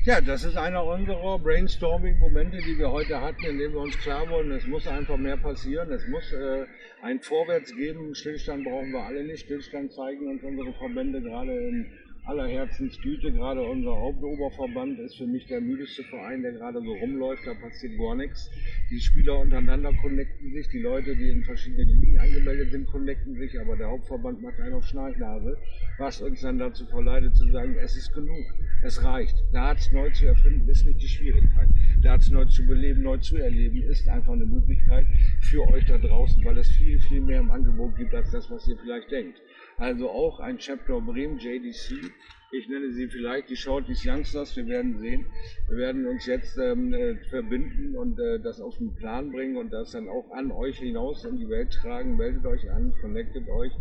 Ja, 0.03 0.19
das 0.19 0.45
ist 0.45 0.57
einer 0.57 0.83
unserer 0.83 1.39
Brainstorming-Momente, 1.39 2.57
die 2.57 2.79
wir 2.79 2.91
heute 2.91 3.21
hatten, 3.21 3.45
in 3.45 3.59
dem 3.59 3.75
wir 3.75 3.81
uns 3.81 3.99
klar 3.99 4.27
wurden, 4.31 4.51
es 4.53 4.67
muss 4.67 4.87
einfach 4.87 5.19
mehr 5.19 5.37
passieren, 5.37 5.93
es 5.93 6.09
muss 6.09 6.33
äh, 6.33 6.65
ein 7.03 7.21
Vorwärts 7.21 7.77
geben. 7.77 8.15
Stillstand 8.15 8.65
brauchen 8.65 8.93
wir 8.93 9.03
alle 9.03 9.23
nicht. 9.23 9.45
Stillstand 9.45 9.93
zeigen 9.93 10.27
uns 10.27 10.43
unsere 10.43 10.73
Verbände 10.73 11.21
gerade 11.21 11.53
in 11.53 11.93
aller 12.25 12.47
Herzensgüte. 12.47 13.33
Gerade 13.33 13.63
unser 13.63 13.91
Hauptoberverband 13.91 14.99
ist 15.01 15.17
für 15.17 15.27
mich 15.27 15.47
der 15.47 15.61
müdeste 15.61 16.03
Verein, 16.05 16.43
der 16.43 16.53
gerade 16.53 16.81
so 16.81 16.93
rumläuft. 16.93 17.47
Da 17.47 17.55
passiert 17.55 17.99
gar 17.99 18.15
nichts. 18.15 18.51
Die 18.91 19.01
Spieler 19.01 19.39
untereinander 19.39 19.93
connecten 19.95 20.53
sich, 20.53 20.69
die 20.69 20.81
Leute, 20.81 21.17
die 21.17 21.31
in 21.31 21.45
verschiedenen 21.45 22.01
Ligen 22.01 22.19
angemeldet 22.19 22.71
sind, 22.71 22.87
connecten 22.87 23.35
sich, 23.37 23.59
aber 23.61 23.77
der 23.77 23.89
Hauptverband 23.89 24.43
macht 24.43 24.61
einen 24.61 24.75
auf 24.75 24.85
Schnarchnase, 24.85 25.57
was 25.99 26.21
uns 26.21 26.41
dann 26.41 26.59
dazu 26.59 26.87
verleitet 26.87 27.35
zu 27.37 27.51
sagen, 27.51 27.77
es 27.81 27.97
ist 27.97 28.13
genug, 28.13 28.45
es 28.83 29.03
reicht. 29.03 29.37
Darts 29.53 29.93
neu 29.93 30.11
zu 30.11 30.27
erfinden 30.27 30.69
ist 30.69 30.85
nicht 30.87 31.03
die 31.03 31.09
Schwierigkeit. 31.09 31.69
Darts 32.03 32.31
neu 32.31 32.45
zu 32.47 32.67
beleben, 32.67 33.03
neu 33.03 33.19
zu 33.19 33.37
erleben, 33.37 33.83
ist 33.83 34.09
einfach 34.09 34.33
eine 34.33 34.47
Möglichkeit 34.47 35.07
für 35.41 35.67
euch 35.69 35.85
da 35.87 35.99
draußen, 35.99 36.45
weil 36.45 36.59
es 36.59 36.69
viel, 36.69 36.99
viel 37.01 37.21
mehr 37.21 37.41
im 37.41 37.51
Angebot 37.51 37.97
gibt 37.97 38.15
als 38.15 38.31
das, 38.31 38.51
was 38.51 38.67
ihr 38.69 38.77
vielleicht 38.79 39.11
denkt. 39.11 39.41
Also 39.81 40.11
auch 40.11 40.41
ein 40.41 40.59
Chapter 40.59 41.01
Bremen 41.01 41.39
JDC. 41.39 42.13
Ich 42.53 42.69
nenne 42.69 42.93
sie 42.93 43.09
vielleicht 43.09 43.49
die 43.49 43.57
Shorties 43.57 44.05
Youngsters. 44.05 44.55
Wir 44.55 44.67
werden 44.67 44.99
sehen. 44.99 45.25
Wir 45.69 45.79
werden 45.79 46.07
uns 46.07 46.27
jetzt 46.27 46.59
ähm, 46.59 46.93
äh, 46.93 47.17
verbinden 47.31 47.97
und 47.97 48.21
äh, 48.21 48.41
das 48.41 48.61
auf 48.61 48.77
den 48.77 48.95
Plan 48.95 49.31
bringen 49.31 49.57
und 49.57 49.73
das 49.73 49.93
dann 49.93 50.07
auch 50.07 50.31
an 50.33 50.53
euch 50.53 50.77
hinaus 50.77 51.25
in 51.25 51.39
die 51.39 51.49
Welt 51.49 51.73
tragen. 51.73 52.19
Meldet 52.19 52.45
euch 52.45 52.71
an, 52.71 52.93
connectet 53.01 53.49
euch, 53.49 53.73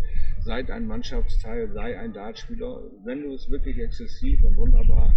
seid 0.45 0.71
ein 0.71 0.87
Mannschaftsteil, 0.87 1.69
sei 1.73 1.99
ein 1.99 2.13
Dartspieler. 2.13 2.79
Wenn 3.03 3.23
du 3.23 3.33
es 3.33 3.49
wirklich 3.49 3.77
exzessiv 3.77 4.41
und 4.45 4.55
wunderbar 4.55 5.13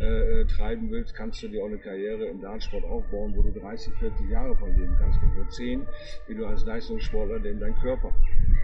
äh, 0.00 0.40
äh, 0.40 0.44
treiben 0.46 0.90
willst, 0.92 1.12
kannst 1.14 1.42
du 1.42 1.48
dir 1.48 1.62
auch 1.62 1.66
eine 1.66 1.78
Karriere 1.78 2.26
im 2.26 2.40
Dartsport 2.40 2.84
aufbauen, 2.84 3.34
wo 3.34 3.42
du 3.42 3.50
30, 3.50 3.92
40 3.94 4.30
Jahre 4.30 4.56
von 4.56 4.72
leben 4.76 4.94
kannst, 4.96 5.20
nicht 5.20 5.34
nur 5.34 5.48
10, 5.48 5.86
wie 6.28 6.34
du 6.36 6.46
als 6.46 6.64
Leistungssportler, 6.64 7.40
dem 7.40 7.58
dein 7.58 7.74
Körper 7.76 8.14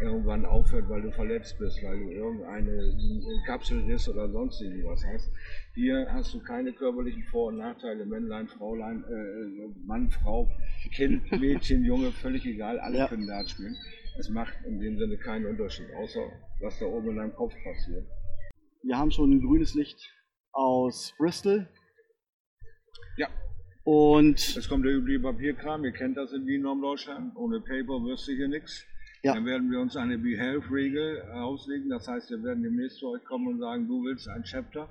irgendwann 0.01 0.45
aufhört, 0.45 0.89
weil 0.89 1.03
du 1.03 1.11
verletzt 1.11 1.59
bist, 1.59 1.83
weil 1.83 1.99
du 1.99 2.11
irgendeine 2.11 2.95
Kapselriss 3.47 4.09
oder 4.09 4.31
sonst 4.31 4.61
irgendwas 4.61 5.05
hast. 5.13 5.33
Hier 5.75 6.07
hast 6.11 6.33
du 6.35 6.41
keine 6.41 6.73
körperlichen 6.73 7.25
Vor- 7.25 7.49
und 7.49 7.57
Nachteile, 7.57 8.07
Männlein, 8.07 8.47
Fraulein, 8.47 9.03
äh, 9.03 9.87
Mann, 9.87 10.11
Frau, 10.11 10.49
Kind, 10.95 11.33
Mädchen, 11.41 11.85
Junge, 11.85 12.13
völlig 12.13 12.47
egal, 12.47 12.79
alle 12.79 12.99
ja. 12.99 13.09
können 13.09 13.27
Dart 13.27 13.51
spielen. 13.51 13.75
Es 14.21 14.29
macht 14.29 14.55
in 14.67 14.79
dem 14.79 14.97
Sinne 14.99 15.17
keinen 15.17 15.47
Unterschied, 15.47 15.87
außer 15.97 16.21
was 16.61 16.79
da 16.79 16.87
oben 16.87 17.11
in 17.11 17.17
deinem 17.17 17.35
Kopf 17.35 17.55
passiert. 17.65 18.07
Wir 18.85 18.97
haben 18.97 19.11
schon 19.11 19.33
ein 19.33 19.41
grünes 19.41 19.75
Licht 19.75 20.15
aus 20.55 21.13
Bristol. 21.19 21.69
Ja. 23.17 23.29
Und. 23.85 24.55
Jetzt 24.55 24.69
kommt 24.69 24.85
der 24.85 24.93
übliche 24.93 25.21
Papierkram, 25.21 25.85
ihr 25.85 25.93
kennt 25.93 26.17
das 26.17 26.33
in 26.33 26.47
Wien 26.47 26.63
Deutschland. 26.63 27.37
Ohne 27.37 27.61
Paper 27.61 28.03
wirst 28.05 28.29
du 28.29 28.33
hier 28.33 28.49
nichts. 28.49 28.87
Ja. 29.23 29.35
Dann 29.35 29.47
werden 29.47 29.71
wir 29.71 29.81
uns 29.81 29.97
eine 29.97 30.19
Behave-Regel 30.19 31.23
auslegen. 31.33 31.89
Das 31.89 32.07
heißt, 32.07 32.31
wir 32.31 32.43
werden 32.43 32.63
demnächst 32.63 32.99
zu 32.99 33.09
euch 33.09 33.25
kommen 33.25 33.49
und 33.49 33.59
sagen, 33.59 33.89
du 33.89 34.05
willst 34.05 34.29
ein 34.29 34.43
Chapter. 34.43 34.89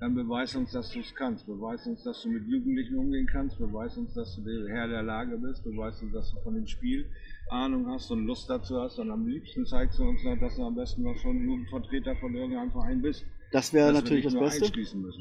Dann 0.00 0.14
beweis 0.14 0.54
uns, 0.54 0.70
dass 0.72 0.90
du 0.90 1.00
es 1.00 1.14
kannst. 1.14 1.46
Beweis 1.46 1.86
uns, 1.86 2.02
dass 2.04 2.22
du 2.22 2.30
mit 2.30 2.46
Jugendlichen 2.46 2.96
umgehen 2.96 3.26
kannst. 3.26 3.58
Beweis 3.58 3.96
uns, 3.98 4.14
dass 4.14 4.36
du 4.36 4.42
der 4.42 4.74
Herr 4.74 4.88
der 4.88 5.02
Lage 5.02 5.36
bist. 5.36 5.64
Beweis 5.64 6.00
uns, 6.00 6.12
dass 6.12 6.32
du 6.32 6.40
von 6.40 6.54
dem 6.54 6.66
Spiel 6.66 7.10
Ahnung 7.50 7.86
hast 7.88 8.10
und 8.10 8.24
Lust 8.24 8.48
dazu 8.48 8.80
hast. 8.80 8.98
Und 9.00 9.10
am 9.10 9.26
liebsten 9.26 9.66
zeigst 9.66 9.98
du 9.98 10.04
uns 10.04 10.22
noch, 10.24 10.38
dass 10.38 10.56
du 10.56 10.62
am 10.62 10.74
besten 10.74 11.02
noch 11.02 11.16
schon 11.16 11.42
Jugendvertreter 11.42 12.16
von 12.16 12.34
irgendeinem 12.34 12.70
Verein 12.70 13.02
bist. 13.02 13.26
Das 13.50 13.72
wäre 13.72 13.92
natürlich 13.92 14.24
das 14.24 14.34
Beste. 14.34 14.70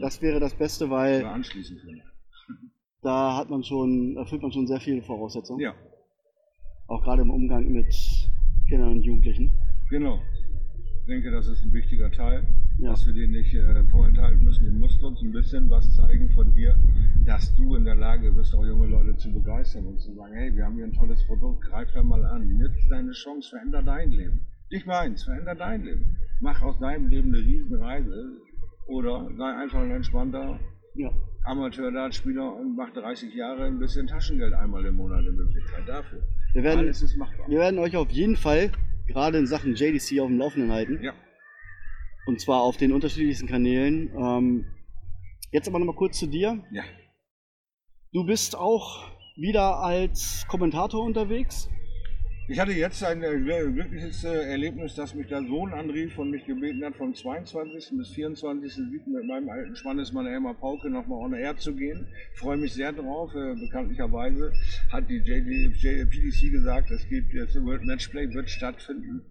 Das 0.01 0.21
wäre 0.21 0.39
das 0.39 0.53
Beste, 0.53 0.89
weil 0.89 1.23
da 3.01 3.37
hat 3.37 3.49
man 3.49 3.63
schon, 3.63 4.17
erfüllt 4.17 4.41
man 4.41 4.51
schon 4.51 4.67
sehr 4.67 4.79
viele 4.79 5.01
Voraussetzungen. 5.01 5.61
Ja. 5.61 5.73
Auch 6.87 7.03
gerade 7.03 7.21
im 7.21 7.31
Umgang 7.31 7.67
mit 7.67 7.93
Kindern 8.67 8.91
und 8.91 9.03
Jugendlichen. 9.03 9.51
Genau. 9.89 10.21
Ich 11.01 11.07
denke, 11.07 11.31
das 11.31 11.47
ist 11.47 11.63
ein 11.63 11.71
wichtiger 11.71 12.11
Teil, 12.11 12.45
ja. 12.79 12.89
dass 12.89 13.05
wir 13.05 13.13
den 13.13 13.31
nicht 13.31 13.53
äh, 13.53 13.83
vorenthalten 13.85 14.43
müssen. 14.43 14.65
Du 14.65 14.71
musst 14.71 15.01
uns 15.01 15.21
ein 15.21 15.31
bisschen 15.31 15.69
was 15.69 15.95
zeigen 15.95 16.29
von 16.31 16.53
dir, 16.53 16.77
dass 17.25 17.55
du 17.55 17.75
in 17.75 17.85
der 17.85 17.95
Lage 17.95 18.33
bist, 18.33 18.53
auch 18.53 18.65
junge 18.65 18.87
Leute 18.87 19.15
zu 19.15 19.31
begeistern 19.31 19.85
und 19.85 20.01
zu 20.01 20.13
sagen, 20.15 20.33
hey, 20.33 20.53
wir 20.53 20.65
haben 20.65 20.75
hier 20.75 20.83
ein 20.83 20.93
tolles 20.93 21.25
Produkt, 21.25 21.63
greif 21.63 21.89
da 21.93 22.03
mal 22.03 22.25
an, 22.25 22.45
nütz 22.45 22.87
deine 22.89 23.13
Chance, 23.13 23.51
veränder 23.51 23.81
dein 23.83 24.11
Leben. 24.11 24.41
Nicht 24.69 24.85
meins, 24.85 25.23
veränder 25.23 25.55
dein 25.55 25.83
Leben 25.85 26.17
mach 26.41 26.61
aus 26.61 26.79
deinem 26.79 27.07
Leben 27.07 27.33
eine 27.33 27.43
Riesenreise 27.43 28.41
oder 28.87 29.29
sei 29.37 29.55
einfach 29.55 29.79
ein 29.79 29.91
entspannter 29.91 30.59
ja. 30.95 31.11
Amateur-Dartspieler 31.45 32.55
und 32.55 32.75
mach 32.75 32.91
30 32.91 33.33
Jahre 33.33 33.65
ein 33.65 33.79
bisschen 33.79 34.07
Taschengeld 34.07 34.53
einmal 34.53 34.85
im 34.85 34.95
Monat 34.95 35.19
eine 35.19 35.31
Möglichkeit 35.31 35.87
dafür. 35.87 36.23
Wir 36.53 36.63
werden, 36.63 36.79
Alles 36.79 37.01
ist 37.01 37.17
machbar. 37.17 37.47
Wir 37.47 37.59
werden 37.59 37.79
euch 37.79 37.95
auf 37.95 38.09
jeden 38.09 38.35
Fall 38.35 38.71
gerade 39.07 39.37
in 39.37 39.47
Sachen 39.47 39.75
JDC 39.75 40.19
auf 40.19 40.27
dem 40.27 40.37
Laufenden 40.37 40.71
halten. 40.71 40.99
Ja. 41.01 41.13
Und 42.25 42.41
zwar 42.41 42.61
auf 42.61 42.77
den 42.77 42.91
unterschiedlichsten 42.91 43.47
Kanälen. 43.47 44.11
Ähm, 44.17 44.65
jetzt 45.51 45.67
aber 45.67 45.79
nochmal 45.79 45.95
kurz 45.95 46.19
zu 46.19 46.27
dir. 46.27 46.63
Ja. 46.71 46.83
Du 48.11 48.25
bist 48.25 48.57
auch 48.57 49.11
wieder 49.35 49.77
als 49.79 50.45
Kommentator 50.49 51.03
unterwegs. 51.03 51.69
Ich 52.49 52.61
hatte 52.61 52.71
jetzt 52.71 53.03
ein 53.03 53.21
äh, 53.23 53.37
glückliches 53.37 54.23
äh, 54.23 54.29
Erlebnis, 54.29 54.95
dass 54.95 55.13
mich 55.13 55.27
der 55.27 55.43
Sohn 55.43 55.73
anrief 55.73 56.17
und 56.17 56.31
mich 56.31 56.45
gebeten 56.45 56.81
hat, 56.85 56.95
vom 56.95 57.13
22. 57.13 57.97
bis 57.97 58.07
24. 58.11 58.77
mit 58.87 59.25
meinem 59.25 59.49
alten 59.49 59.75
Spannesmann 59.75 60.27
Elmar 60.27 60.53
Pauke 60.53 60.89
nochmal 60.89 61.25
on 61.25 61.33
air 61.33 61.57
zu 61.57 61.75
gehen. 61.75 62.07
Ich 62.33 62.39
freue 62.39 62.55
mich 62.55 62.71
sehr 62.71 62.93
drauf. 62.93 63.35
Äh, 63.35 63.53
bekanntlicherweise 63.55 64.53
hat 64.93 65.09
die 65.09 65.17
JD, 65.17 66.09
PDC 66.09 66.49
gesagt, 66.49 66.89
es 66.89 67.05
gibt 67.09 67.33
jetzt 67.33 67.61
World 67.61 67.83
Matchplay, 67.83 68.33
wird 68.33 68.49
stattfinden. 68.49 69.23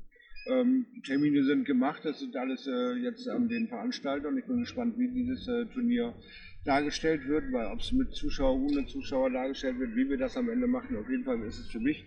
Ähm, 0.50 0.84
Termine 1.02 1.42
sind 1.42 1.64
gemacht, 1.64 2.04
das 2.04 2.20
sind 2.20 2.36
alles 2.36 2.68
jetzt 3.02 3.26
an 3.28 3.48
den 3.48 3.66
Veranstaltern. 3.66 4.36
Ich 4.36 4.44
bin 4.44 4.60
gespannt, 4.60 4.98
wie 4.98 5.08
dieses 5.08 5.46
Turnier 5.72 6.14
dargestellt 6.66 7.26
wird, 7.26 7.50
weil 7.50 7.66
ob 7.68 7.80
es 7.80 7.92
mit 7.92 8.12
Zuschauer, 8.12 8.60
ohne 8.60 8.84
Zuschauer 8.84 9.30
dargestellt 9.30 9.78
wird, 9.78 9.96
wie 9.96 10.10
wir 10.10 10.18
das 10.18 10.36
am 10.36 10.50
Ende 10.50 10.66
machen. 10.66 10.96
Auf 10.98 11.08
jeden 11.08 11.24
Fall 11.24 11.40
ist 11.42 11.58
es 11.58 11.70
für 11.70 11.80
mich 11.80 12.04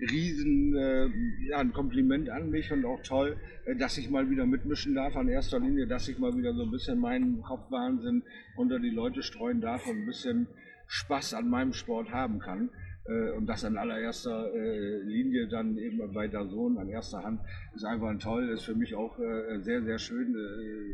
riesen 0.00 0.74
äh, 0.76 1.08
ja, 1.48 1.58
ein 1.58 1.72
Kompliment 1.72 2.30
an 2.30 2.50
mich 2.50 2.72
und 2.72 2.84
auch 2.84 3.02
toll, 3.02 3.36
äh, 3.64 3.76
dass 3.76 3.98
ich 3.98 4.10
mal 4.10 4.30
wieder 4.30 4.46
mitmischen 4.46 4.94
darf. 4.94 5.16
An 5.16 5.28
erster 5.28 5.60
Linie, 5.60 5.86
dass 5.86 6.08
ich 6.08 6.18
mal 6.18 6.36
wieder 6.36 6.54
so 6.54 6.62
ein 6.62 6.70
bisschen 6.70 6.98
meinen 6.98 7.42
Kopfwahnsinn 7.42 8.22
unter 8.56 8.78
die 8.78 8.90
Leute 8.90 9.22
streuen 9.22 9.60
darf 9.60 9.86
und 9.86 9.98
ein 9.98 10.06
bisschen 10.06 10.46
Spaß 10.86 11.34
an 11.34 11.48
meinem 11.48 11.72
Sport 11.72 12.10
haben 12.10 12.38
kann. 12.38 12.70
Äh, 13.06 13.30
und 13.32 13.46
das 13.46 13.64
an 13.64 13.76
allererster 13.76 14.52
äh, 14.54 15.02
Linie 15.02 15.48
dann 15.48 15.76
eben 15.78 16.12
bei 16.12 16.28
der 16.28 16.46
Sohn 16.46 16.78
an 16.78 16.88
erster 16.88 17.22
Hand 17.22 17.40
ist 17.74 17.84
einfach 17.84 18.16
toll, 18.18 18.48
ist 18.50 18.64
für 18.64 18.74
mich 18.74 18.94
auch 18.94 19.18
äh, 19.18 19.60
sehr, 19.60 19.82
sehr 19.82 19.98
schön, 19.98 20.34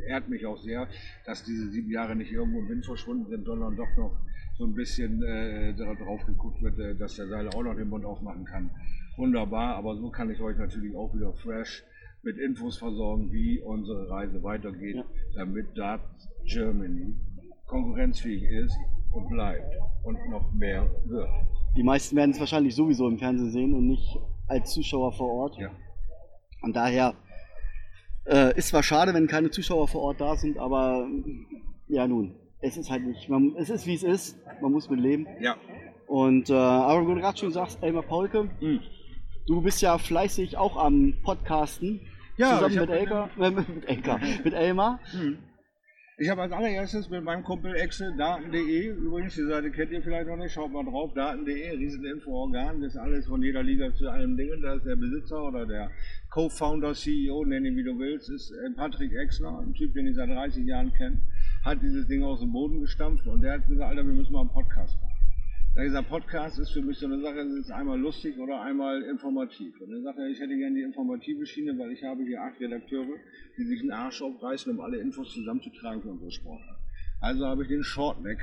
ehrt 0.07 0.29
mich 0.29 0.47
auch 0.47 0.59
sehr, 0.63 0.89
dass 1.25 1.45
diese 1.45 1.69
sieben 1.71 1.91
Jahre 1.91 2.17
nicht 2.17 2.33
irgendwo 2.33 2.61
im 2.61 2.69
Wind 2.69 2.87
verschwunden 2.87 3.27
sind, 3.29 3.45
sondern 3.45 3.77
doch 3.77 3.97
noch 3.97 4.17
so 4.59 4.65
ein 4.65 4.75
bisschen 4.75 5.21
darauf 5.21 6.25
geguckt 6.25 6.63
wird, 6.63 6.99
dass 6.99 7.17
der 7.17 7.29
Seil 7.29 7.49
auch 7.49 7.63
noch 7.63 7.77
den 7.77 7.91
Mund 7.91 8.07
aufmachen 8.07 8.47
kann 8.47 8.71
wunderbar, 9.17 9.77
aber 9.77 9.97
so 9.97 10.11
kann 10.11 10.31
ich 10.31 10.41
euch 10.41 10.57
natürlich 10.59 10.95
auch 10.97 11.15
wieder 11.15 11.33
fresh 11.33 11.85
mit 12.23 12.39
Infos 12.39 12.79
versorgen, 12.79 13.33
wie 13.33 13.61
unsere 13.61 14.09
Reise 14.11 14.43
weitergeht, 14.43 14.97
ja. 14.97 15.05
damit 15.35 15.77
Dart 15.77 16.03
Germany 16.45 17.15
konkurrenzfähig 17.67 18.43
ist 18.43 18.77
und 19.13 19.29
bleibt 19.29 19.75
und 20.05 20.19
noch 20.31 20.53
mehr 20.53 20.89
wird. 21.07 21.29
Die 21.76 21.83
meisten 21.83 22.16
werden 22.16 22.30
es 22.30 22.40
wahrscheinlich 22.40 22.75
sowieso 22.75 23.09
im 23.09 23.18
Fernsehen 23.18 23.50
sehen 23.50 23.75
und 23.75 23.87
nicht 23.87 24.18
als 24.49 24.73
Zuschauer 24.73 25.12
vor 25.12 25.30
Ort. 25.33 25.56
Ja. 25.59 25.71
Und 26.62 26.75
daher 26.75 27.14
äh, 28.25 28.56
ist 28.56 28.68
zwar 28.68 28.83
schade, 28.83 29.12
wenn 29.14 29.26
keine 29.26 29.50
Zuschauer 29.50 29.88
vor 29.88 30.02
Ort 30.02 30.21
da 30.21 30.37
sind, 30.37 30.59
aber 30.59 31.06
ja 31.88 32.09
nun, 32.09 32.35
es 32.61 32.76
ist 32.76 32.90
halt 32.90 33.06
nicht, 33.06 33.28
man, 33.28 33.54
es 33.56 33.71
ist 33.71 33.87
wie 33.87 33.95
es 33.95 34.02
ist, 34.02 34.38
man 34.61 34.73
muss 34.73 34.88
mit 34.88 35.00
leben. 35.00 35.26
Ja. 35.40 35.56
Und 36.06 36.50
äh, 36.50 36.54
aber 36.54 37.02
wie 37.02 37.14
du 37.14 37.21
gerade 37.21 37.38
schon 37.38 37.52
sagst, 37.52 37.83
Elmar 37.83 38.02
Paulke, 38.02 38.49
mhm. 38.61 38.80
Du 39.47 39.61
bist 39.61 39.80
ja 39.80 39.97
fleißig 39.97 40.56
auch 40.56 40.76
am 40.76 41.14
Podcasten. 41.23 42.00
Ja, 42.37 42.54
zusammen 42.54 42.80
mit 42.80 42.90
Elka, 42.90 43.30
äh, 43.38 43.50
mit 43.50 43.88
Elka, 43.88 44.21
mit 44.42 44.54
Elmar. 44.54 44.99
Hm. 45.12 45.38
Ich 46.18 46.30
habe 46.30 46.40
als 46.40 46.52
allererstes 46.52 47.11
mit 47.11 47.23
meinem 47.25 47.44
Kumpel 47.44 47.75
Exe 47.75 48.11
daten.de, 48.16 48.87
übrigens, 48.88 49.35
die 49.35 49.44
Seite 49.44 49.70
kennt 49.70 49.90
ihr 49.90 50.00
vielleicht 50.00 50.26
noch 50.26 50.38
nicht, 50.38 50.50
schaut 50.50 50.73
mal 50.73 50.82
drauf, 50.82 51.12
daten.de, 51.12 51.76
Rieseninfo-Organ, 51.76 52.80
das 52.80 52.94
ist 52.94 52.96
alles 52.96 53.26
von 53.26 53.42
jeder 53.42 53.62
Liga 53.62 53.92
zu 53.92 54.08
allen 54.08 54.35
Dingen, 54.35 54.62
da 54.62 54.76
ist 54.76 54.87
der 54.87 54.96
Besitzer 54.96 55.44
oder 55.44 55.66
der 55.66 55.90
Co-Founder, 56.30 56.94
CEO, 56.94 57.44
nenn 57.44 57.66
ihn 57.66 57.76
wie 57.76 57.85
du 57.85 57.99
willst, 57.99 58.30
ist 58.30 58.50
äh, 58.50 58.70
Patrick 58.75 59.12
Exner, 59.12 59.58
ein 59.58 59.75
Typ, 59.75 59.92
den 59.92 60.06
ich 60.06 60.16
seit 60.16 60.30
30 60.30 60.64
Jahren 60.64 60.90
kenne, 60.94 61.20
hat 61.62 61.82
dieses 61.82 62.06
Ding 62.06 62.23
aus 62.23 62.40
dem 62.40 62.50
Boden 62.50 62.80
gestampft 62.80 63.26
und 63.26 63.42
der 63.42 63.52
hat 63.52 63.68
gesagt, 63.68 63.90
Alter, 63.90 64.06
wir 64.06 64.14
müssen 64.14 64.32
mal 64.32 64.40
einen 64.40 64.49
Podcast 64.49 64.99
machen. 65.02 65.15
Dieser 65.78 66.02
Podcast 66.02 66.59
ist 66.59 66.71
für 66.71 66.80
mich 66.80 66.97
so 66.99 67.04
eine 67.04 67.21
Sache, 67.21 67.40
es 67.40 67.52
ist 67.52 67.71
einmal 67.71 68.00
lustig 68.00 68.38
oder 68.38 68.62
einmal 68.62 69.02
informativ. 69.02 69.78
Und 69.78 69.90
dann 69.90 70.02
sagt 70.04 70.18
er, 70.18 70.26
ich 70.26 70.40
hätte 70.40 70.56
gerne 70.56 70.75
die 70.75 70.80
informative 70.80 71.45
Schiene, 71.45 71.78
weil 71.78 71.92
ich 71.92 72.02
habe 72.02 72.25
hier 72.25 72.40
acht 72.40 72.59
Redakteure, 72.59 73.18
die 73.59 73.64
sich 73.64 73.83
einen 73.83 73.90
Arsch 73.90 74.23
aufreißen, 74.23 74.73
um 74.73 74.80
alle 74.80 74.97
Infos 74.97 75.35
zusammenzutragen 75.35 76.00
für 76.00 76.09
unsere 76.09 76.30
Sportler. 76.30 76.78
Also 77.21 77.45
habe 77.45 77.64
ich 77.64 77.68
den 77.68 77.83
Shortneck 77.83 78.38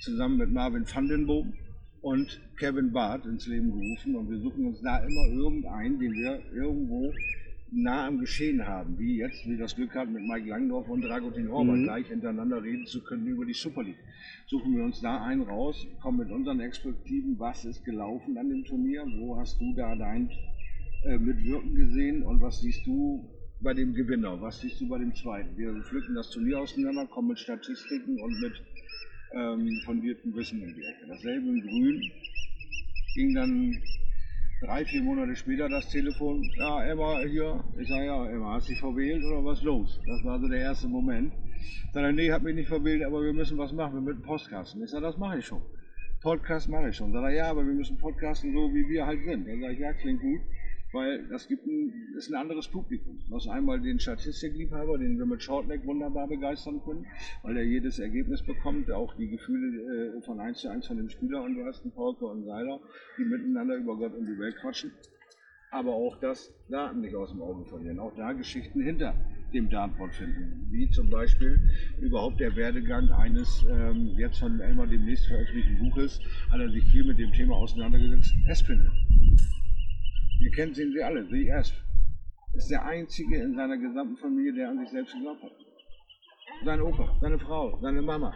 zusammen 0.00 0.38
mit 0.38 0.52
Marvin 0.52 0.86
van 0.90 1.06
den 1.06 1.26
Boom 1.26 1.52
und 2.00 2.40
Kevin 2.58 2.92
Barth 2.92 3.26
ins 3.26 3.46
Leben 3.46 3.72
gerufen 3.72 4.16
und 4.16 4.30
wir 4.30 4.38
suchen 4.38 4.64
uns 4.64 4.80
da 4.80 5.04
immer 5.04 5.26
irgendeinen, 5.26 5.98
den 5.98 6.14
wir 6.14 6.40
irgendwo 6.54 7.12
nah 7.72 8.06
am 8.06 8.18
Geschehen 8.18 8.66
haben, 8.66 8.98
wie 8.98 9.18
jetzt, 9.18 9.46
wie 9.48 9.56
das 9.56 9.76
Glück 9.76 9.94
hat, 9.94 10.10
mit 10.10 10.22
Mike 10.22 10.48
Langdorf 10.48 10.88
und 10.88 11.02
Dragutin 11.02 11.50
Horvath 11.50 11.76
mhm. 11.76 11.84
gleich 11.84 12.06
hintereinander 12.08 12.62
reden 12.62 12.86
zu 12.86 13.02
können 13.02 13.26
über 13.26 13.44
die 13.44 13.54
Super 13.54 13.82
League. 13.82 13.98
Suchen 14.46 14.76
wir 14.76 14.84
uns 14.84 15.00
da 15.00 15.22
einen 15.22 15.42
raus, 15.42 15.86
kommen 16.02 16.18
mit 16.18 16.30
unseren 16.30 16.60
Expertiven, 16.60 17.38
was 17.38 17.64
ist 17.64 17.84
gelaufen 17.84 18.36
an 18.36 18.48
dem 18.48 18.64
Turnier, 18.64 19.04
wo 19.18 19.36
hast 19.36 19.60
du 19.60 19.72
da 19.74 19.94
dein 19.94 20.30
äh, 21.04 21.18
Mitwirken 21.18 21.74
gesehen 21.74 22.22
und 22.22 22.40
was 22.40 22.60
siehst 22.60 22.86
du 22.86 23.28
bei 23.60 23.74
dem 23.74 23.94
Gewinner, 23.94 24.40
was 24.40 24.60
siehst 24.60 24.80
du 24.80 24.88
bei 24.88 24.98
dem 24.98 25.14
Zweiten? 25.14 25.56
Wir 25.56 25.72
pflücken 25.82 26.14
das 26.14 26.30
Turnier 26.30 26.60
auseinander, 26.60 27.06
kommen 27.06 27.28
mit 27.28 27.38
Statistiken 27.38 28.18
und 28.20 28.40
mit 28.40 28.52
ähm, 29.32 29.80
fundierten 29.84 30.34
Wissen 30.34 30.62
in 30.62 30.74
die 30.74 30.82
Ecke. 30.82 31.06
Dasselbe 31.08 31.48
in 31.48 31.60
Grün 31.60 32.10
ging 33.14 33.34
dann 33.34 33.76
drei, 34.60 34.84
vier 34.84 35.02
Monate 35.02 35.36
später 35.36 35.68
das 35.68 35.88
Telefon, 35.88 36.42
ja, 36.56 36.84
Emma 36.84 37.20
hier. 37.20 37.64
Ich 37.78 37.88
sage, 37.88 38.06
ja, 38.06 38.26
Emma, 38.26 38.54
hast 38.54 38.68
du 38.68 38.72
dich 38.72 38.80
verwählt 38.80 39.24
oder 39.24 39.44
was 39.44 39.62
los? 39.62 40.00
Das 40.06 40.22
war 40.24 40.38
so 40.38 40.48
der 40.48 40.60
erste 40.60 40.88
Moment. 40.88 41.32
Sag 41.92 42.04
er, 42.04 42.12
nee, 42.12 42.30
hat 42.30 42.42
mich 42.42 42.54
nicht 42.54 42.68
verwählt, 42.68 43.02
aber 43.02 43.22
wir 43.22 43.32
müssen 43.32 43.58
was 43.58 43.72
machen, 43.72 43.94
wir 43.94 44.00
müssen 44.00 44.22
Postkasten. 44.22 44.82
Ich 44.84 44.90
sage, 44.90 45.02
das 45.02 45.16
mache 45.16 45.38
ich 45.38 45.46
schon. 45.46 45.62
Podcast 46.20 46.68
mache 46.68 46.90
ich 46.90 46.96
schon. 46.96 47.12
Sag 47.12 47.22
er, 47.22 47.30
ja, 47.30 47.50
aber 47.50 47.66
wir 47.66 47.72
müssen 47.72 47.96
podcasten 47.96 48.52
so, 48.52 48.72
wie 48.74 48.88
wir 48.88 49.06
halt 49.06 49.24
sind. 49.24 49.48
Dann 49.48 49.60
sage 49.60 49.72
ich, 49.72 49.80
ja, 49.80 49.92
klingt 49.94 50.20
gut 50.20 50.40
weil 50.92 51.26
das 51.28 51.46
gibt 51.48 51.66
ein, 51.66 52.14
ist 52.16 52.30
ein 52.30 52.34
anderes 52.34 52.68
Publikum. 52.68 53.20
Du 53.28 53.34
hast 53.36 53.48
einmal 53.48 53.80
den 53.80 54.00
Statistikliebhaber, 54.00 54.98
den 54.98 55.18
wir 55.18 55.26
mit 55.26 55.42
Shortneck 55.42 55.86
wunderbar 55.86 56.26
begeistern 56.26 56.80
können, 56.84 57.06
weil 57.42 57.56
er 57.56 57.64
jedes 57.64 57.98
Ergebnis 57.98 58.42
bekommt, 58.42 58.90
auch 58.90 59.14
die 59.16 59.28
Gefühle 59.28 60.16
äh, 60.16 60.22
von 60.22 60.40
1 60.40 60.58
zu 60.58 60.68
1 60.68 60.86
von 60.86 60.96
dem 60.96 61.08
Spieler 61.08 61.42
und 61.42 61.54
du 61.54 61.64
hast 61.64 61.82
einen 61.82 61.92
Pauke 61.92 62.26
und 62.26 62.44
Seiler, 62.44 62.80
die 63.18 63.24
miteinander 63.24 63.76
über 63.76 63.96
Gott 63.96 64.14
und 64.14 64.26
die 64.26 64.38
Welt 64.38 64.56
quatschen. 64.56 64.92
Aber 65.70 65.92
auch 65.92 66.18
das 66.18 66.52
Daten 66.68 67.00
nicht 67.00 67.14
aus 67.14 67.30
dem 67.30 67.42
Auge 67.42 67.64
verlieren, 67.64 68.00
auch 68.00 68.14
da 68.16 68.32
Geschichten 68.32 68.80
hinter 68.80 69.14
dem 69.52 69.68
Dartboard 69.68 70.14
finden, 70.14 70.66
wie 70.70 70.88
zum 70.90 71.10
Beispiel 71.10 71.60
überhaupt 72.00 72.40
der 72.40 72.54
Werdegang 72.56 73.08
eines 73.10 73.64
ähm, 73.68 74.14
jetzt 74.16 74.38
von 74.38 74.60
Elmar 74.60 74.86
demnächst 74.86 75.26
veröffentlichten 75.26 75.78
Buches, 75.78 76.20
hat 76.50 76.60
er 76.60 76.70
sich 76.70 76.84
viel 76.86 77.04
mit 77.04 77.18
dem 77.18 77.32
Thema 77.32 77.56
auseinandergesetzt, 77.56 78.34
Espinel. 78.48 78.90
Ihr 80.40 80.50
kennt 80.52 80.78
ihn 80.78 80.92
sie 80.92 81.02
alle, 81.02 81.26
The 81.30 81.52
Asp. 81.52 81.74
Ist 82.54 82.70
der 82.70 82.84
einzige 82.84 83.36
in 83.36 83.54
seiner 83.54 83.76
gesamten 83.76 84.16
Familie, 84.16 84.54
der 84.54 84.70
an 84.70 84.78
sich 84.78 84.88
selbst 84.88 85.12
geglaubt 85.12 85.42
hat. 85.42 85.52
Sein 86.64 86.80
Opa, 86.80 87.14
seine 87.20 87.38
Frau, 87.38 87.78
seine 87.80 88.00
Mama. 88.00 88.34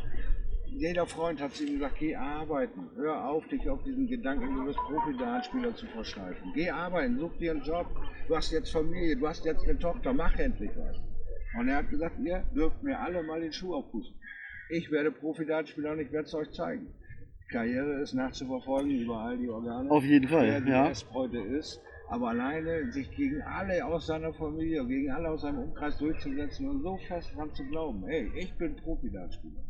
Jeder 0.67 1.07
Freund 1.07 1.41
hat 1.41 1.53
zu 1.53 1.65
ihm 1.65 1.75
gesagt, 1.75 1.97
geh 1.99 2.15
arbeiten. 2.15 2.91
Hör 2.97 3.27
auf, 3.27 3.47
dich 3.49 3.69
auf 3.69 3.83
diesen 3.85 4.07
Gedanken, 4.07 4.55
du 4.55 4.67
wirst 4.67 4.79
Profi-Dartspieler 4.81 5.75
zu 5.77 5.87
verschleifen. 5.87 6.53
Geh 6.55 6.69
arbeiten, 6.69 7.19
such 7.19 7.37
dir 7.39 7.53
einen 7.53 7.63
Job. 7.63 7.87
Du 8.29 8.37
hast 8.37 8.53
jetzt 8.53 8.71
Familie, 8.71 9.17
du 9.17 9.27
hast 9.27 9.45
jetzt 9.47 9.65
eine 9.65 9.79
Tochter, 9.79 10.13
mach 10.13 10.37
endlich 10.39 10.71
was. 10.77 10.97
Und 11.59 11.69
er 11.69 11.77
hat 11.77 11.91
gesagt, 11.91 12.19
ihr 12.23 12.45
dürft 12.55 12.83
mir 12.83 12.99
alle 12.99 13.23
mal 13.23 13.41
den 13.41 13.53
Schuh 13.53 13.75
aufpusten. 13.75 14.15
Ich 14.69 14.91
werde 14.91 15.11
Profi-Dartspieler 15.11 15.93
und 15.93 16.01
ich 16.01 16.13
werde 16.13 16.27
es 16.27 16.35
euch 16.35 16.51
zeigen. 16.51 16.87
Karriere 17.51 18.01
ist 18.03 18.15
nachzuverfolgen 18.15 18.91
über 18.91 19.19
all 19.19 19.39
die 19.39 19.49
Organe. 19.49 19.91
Auf 19.91 20.05
jeden 20.05 20.29
Fall, 20.29 20.63
wer 20.65 20.91
ja. 20.91 20.93
heute 21.13 21.39
ist 21.39 21.81
aber 22.09 22.29
alleine 22.29 22.91
sich 22.93 23.11
gegen 23.11 23.43
alle 23.43 23.85
aus 23.85 24.07
seiner 24.07 24.33
Familie, 24.33 24.87
gegen 24.87 25.11
alle 25.11 25.31
aus 25.31 25.43
seinem 25.43 25.59
Umkreis 25.59 25.99
durchzusetzen 25.99 26.69
und 26.69 26.83
so 26.83 26.97
fest 27.09 27.33
dran 27.35 27.53
zu 27.55 27.65
glauben, 27.65 28.05
hey, 28.07 28.31
ich 28.37 28.53
bin 28.55 28.77
Profi-Dartspieler. 28.77 29.63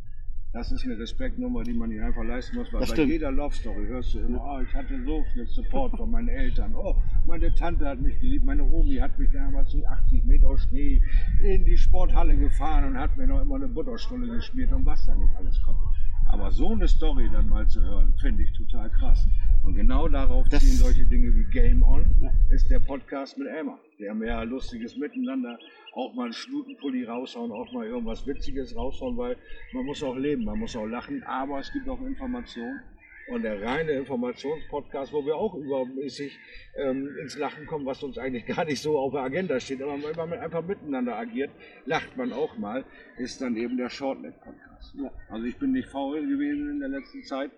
Das 0.52 0.70
ist 0.70 0.84
eine 0.84 0.96
Respektnummer, 0.96 1.64
die 1.64 1.72
man 1.72 1.88
nicht 1.88 2.00
einfach 2.00 2.22
leisten 2.22 2.56
muss, 2.56 2.72
weil 2.72 2.80
das 2.80 2.90
bei 2.90 2.94
stimmt. 2.94 3.10
jeder 3.10 3.32
Love 3.32 3.54
Story 3.56 3.86
hörst 3.86 4.14
du 4.14 4.20
immer, 4.20 4.40
oh, 4.40 4.60
ich 4.60 4.72
hatte 4.72 5.02
so 5.04 5.24
viel 5.32 5.46
Support 5.48 5.96
von 5.96 6.12
meinen 6.12 6.28
Eltern, 6.28 6.76
oh, 6.76 6.94
meine 7.26 7.52
Tante 7.56 7.84
hat 7.84 8.00
mich 8.00 8.20
geliebt, 8.20 8.44
meine 8.44 8.62
Omi 8.62 8.94
hat 8.98 9.18
mich 9.18 9.32
damals 9.32 9.74
mit 9.74 9.84
80 9.84 10.24
Meter 10.24 10.56
Schnee 10.56 11.02
in 11.42 11.64
die 11.64 11.76
Sporthalle 11.76 12.36
gefahren 12.36 12.84
und 12.84 12.96
hat 12.96 13.16
mir 13.16 13.26
noch 13.26 13.42
immer 13.42 13.56
eine 13.56 13.66
Butterstulle 13.66 14.28
geschmiert 14.28 14.72
und 14.72 14.86
was 14.86 15.04
da 15.06 15.16
nicht 15.16 15.34
alles 15.36 15.60
kommt. 15.64 15.80
Aber 16.28 16.50
so 16.52 16.70
eine 16.70 16.86
Story 16.86 17.28
dann 17.32 17.48
mal 17.48 17.66
zu 17.66 17.82
hören, 17.82 18.12
finde 18.20 18.44
ich 18.44 18.52
total 18.52 18.90
krass. 18.90 19.26
Und 19.64 19.76
genau 19.76 20.08
darauf 20.08 20.46
das 20.50 20.60
ziehen 20.60 20.76
solche 20.76 21.06
Dinge 21.06 21.34
wie 21.34 21.44
Game 21.44 21.82
On, 21.82 22.04
ja. 22.20 22.30
ist 22.50 22.70
der 22.70 22.80
Podcast 22.80 23.38
mit 23.38 23.48
Emma. 23.48 23.78
Der 23.98 24.14
mehr 24.14 24.44
lustiges 24.44 24.96
Miteinander, 24.96 25.58
auch 25.94 26.12
mal 26.14 26.24
einen 26.24 26.32
Schnutenpulli 26.34 27.04
raushauen, 27.04 27.50
auch 27.50 27.72
mal 27.72 27.86
irgendwas 27.86 28.26
Witziges 28.26 28.76
raushauen, 28.76 29.16
weil 29.16 29.36
man 29.72 29.86
muss 29.86 30.02
auch 30.02 30.16
leben, 30.16 30.44
man 30.44 30.58
muss 30.58 30.76
auch 30.76 30.84
lachen, 30.84 31.22
aber 31.22 31.60
es 31.60 31.72
gibt 31.72 31.88
auch 31.88 32.00
Informationen. 32.02 32.80
Und 33.28 33.42
der 33.42 33.62
reine 33.62 33.92
Informationspodcast, 33.92 35.14
wo 35.14 35.24
wir 35.24 35.34
auch 35.34 35.54
übermäßig 35.54 36.38
ähm, 36.76 37.08
ins 37.22 37.38
Lachen 37.38 37.64
kommen, 37.64 37.86
was 37.86 38.02
uns 38.02 38.18
eigentlich 38.18 38.44
gar 38.54 38.66
nicht 38.66 38.82
so 38.82 38.98
auf 38.98 39.12
der 39.12 39.22
Agenda 39.22 39.58
steht, 39.60 39.80
aber 39.80 39.94
wenn 39.94 40.28
man 40.28 40.38
einfach 40.38 40.62
miteinander 40.62 41.16
agiert, 41.16 41.50
lacht 41.86 42.14
man 42.18 42.34
auch 42.34 42.58
mal, 42.58 42.84
ist 43.16 43.40
dann 43.40 43.56
eben 43.56 43.78
der 43.78 43.88
Shortnet-Podcast. 43.88 44.94
Ja. 44.98 45.10
Also 45.30 45.46
ich 45.46 45.56
bin 45.56 45.72
nicht 45.72 45.88
faul 45.88 46.20
gewesen 46.26 46.68
in 46.70 46.80
der 46.80 46.90
letzten 46.90 47.22
Zeit 47.22 47.50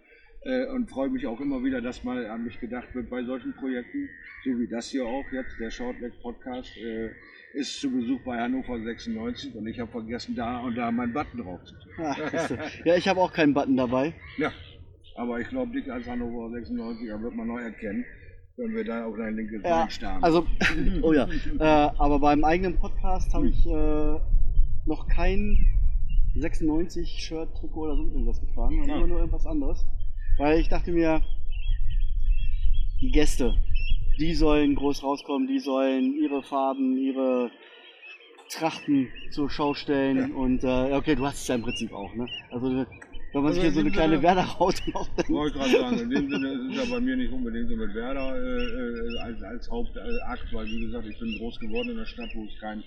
äh, 0.47 0.67
und 0.67 0.89
freue 0.89 1.11
mich 1.11 1.27
auch 1.27 1.41
immer 1.41 1.63
wieder, 1.63 1.81
dass 1.81 2.05
mal 2.05 2.27
an 2.27 2.45
mich 2.45 2.61
gedacht 2.61 2.95
wird 2.95 3.11
bei 3.11 3.25
solchen 3.25 3.53
Projekten, 3.55 4.09
so 4.45 4.51
wie 4.59 4.69
das 4.69 4.91
hier 4.91 5.05
auch 5.05 5.25
jetzt, 5.33 5.59
der 5.61 5.71
Shortleg-Podcast, 5.71 6.77
äh, 6.79 7.11
ist 7.55 7.81
zu 7.81 7.91
Besuch 7.91 8.21
bei 8.25 8.39
Hannover 8.39 8.81
96 8.81 9.55
und 9.55 9.67
ich 9.67 9.81
habe 9.81 9.91
vergessen, 9.91 10.35
da 10.35 10.61
und 10.61 10.77
da 10.77 10.91
meinen 10.91 11.13
Button 11.13 11.39
drauf 11.39 11.65
zu 11.65 11.75
tun. 11.75 11.93
ja, 12.85 12.97
ich 12.97 13.09
habe 13.09 13.21
auch 13.21 13.33
keinen 13.33 13.55
Button 13.55 13.77
dabei. 13.77 14.15
Ja, 14.37 14.53
aber 15.17 15.41
ich 15.41 15.49
glaube, 15.49 15.73
dich 15.73 15.91
als 15.91 16.07
Hannover 16.09 16.55
96er 16.55 17.23
wird 17.23 17.35
man 17.35 17.49
neu 17.49 17.61
erkennen 17.61 18.05
wenn 18.57 18.75
wir 18.75 18.85
da 18.85 19.05
auf 19.05 19.17
dein 19.17 19.37
linkes 19.37 19.63
ja, 19.63 19.83
Bein 19.83 19.91
starren. 19.91 20.25
Also, 20.25 20.47
oh 21.03 21.13
ja, 21.13 21.29
äh, 21.59 21.91
aber 21.99 22.19
beim 22.19 22.43
eigenen 22.45 22.77
Podcast 22.77 23.33
habe 23.35 23.49
ich 23.49 23.67
äh, 23.67 24.21
noch 24.87 25.09
kein 25.09 25.59
96-Shirt, 26.37 27.55
Trikot 27.57 27.81
oder 27.81 27.97
so 27.97 28.05
irgendwas 28.05 28.41
getragen, 28.41 28.79
sondern 28.79 28.99
immer 28.99 29.07
nur 29.07 29.19
irgendwas 29.21 29.47
anderes. 29.47 29.87
Weil 30.39 30.61
ich 30.61 30.69
dachte 30.69 30.93
mir, 30.93 31.23
die 33.01 33.11
Gäste, 33.11 33.55
die 34.19 34.35
sollen 34.35 34.75
groß 34.75 35.03
rauskommen, 35.03 35.49
die 35.49 35.61
sollen 35.61 36.15
ihre 36.15 36.43
Farben, 36.43 36.97
ihre 36.99 37.51
Trachten 38.51 39.09
zur 39.31 39.51
Schau 39.51 39.75
stellen. 39.75 40.31
Ja. 40.31 40.35
Und 40.35 40.63
äh, 40.63 40.95
okay, 40.95 41.15
du 41.15 41.25
hast 41.27 41.43
es 41.43 41.49
ja 41.49 41.55
im 41.55 41.63
Prinzip 41.63 41.93
auch, 41.93 42.15
ne? 42.15 42.27
Also 42.51 42.87
wenn 43.37 43.43
man 43.43 43.47
also 43.47 43.61
sich 43.61 43.63
hier 43.65 43.73
so 43.73 43.81
eine 43.81 43.91
kleine 43.91 44.23
Werder-Haut 44.23 44.83
macht, 44.93 45.11
dann. 45.17 45.29
Wollte 45.29 45.59
gerade 45.59 45.71
sagen, 45.71 45.99
in 45.99 46.11
dem 46.11 46.31
Sinne 46.31 46.53
ist 46.53 46.71
es 46.71 46.77
ja 46.77 46.95
bei 46.95 47.01
mir 47.01 47.17
nicht 47.17 47.33
unbedingt 47.33 47.69
so 47.69 47.77
mit 47.77 47.95
Werder 47.95 48.37
äh, 48.37 48.65
äh, 48.65 49.19
als, 49.21 49.43
als 49.43 49.71
Hauptakt, 49.71 50.53
weil 50.53 50.67
wie 50.67 50.81
gesagt, 50.87 51.07
ich 51.07 51.19
bin 51.19 51.37
groß 51.39 51.59
geworden 51.61 51.91
in 51.91 51.97
einer 51.97 52.07
Stadt, 52.07 52.31
wo 52.35 52.45
es 52.45 52.59
kein 52.61 52.83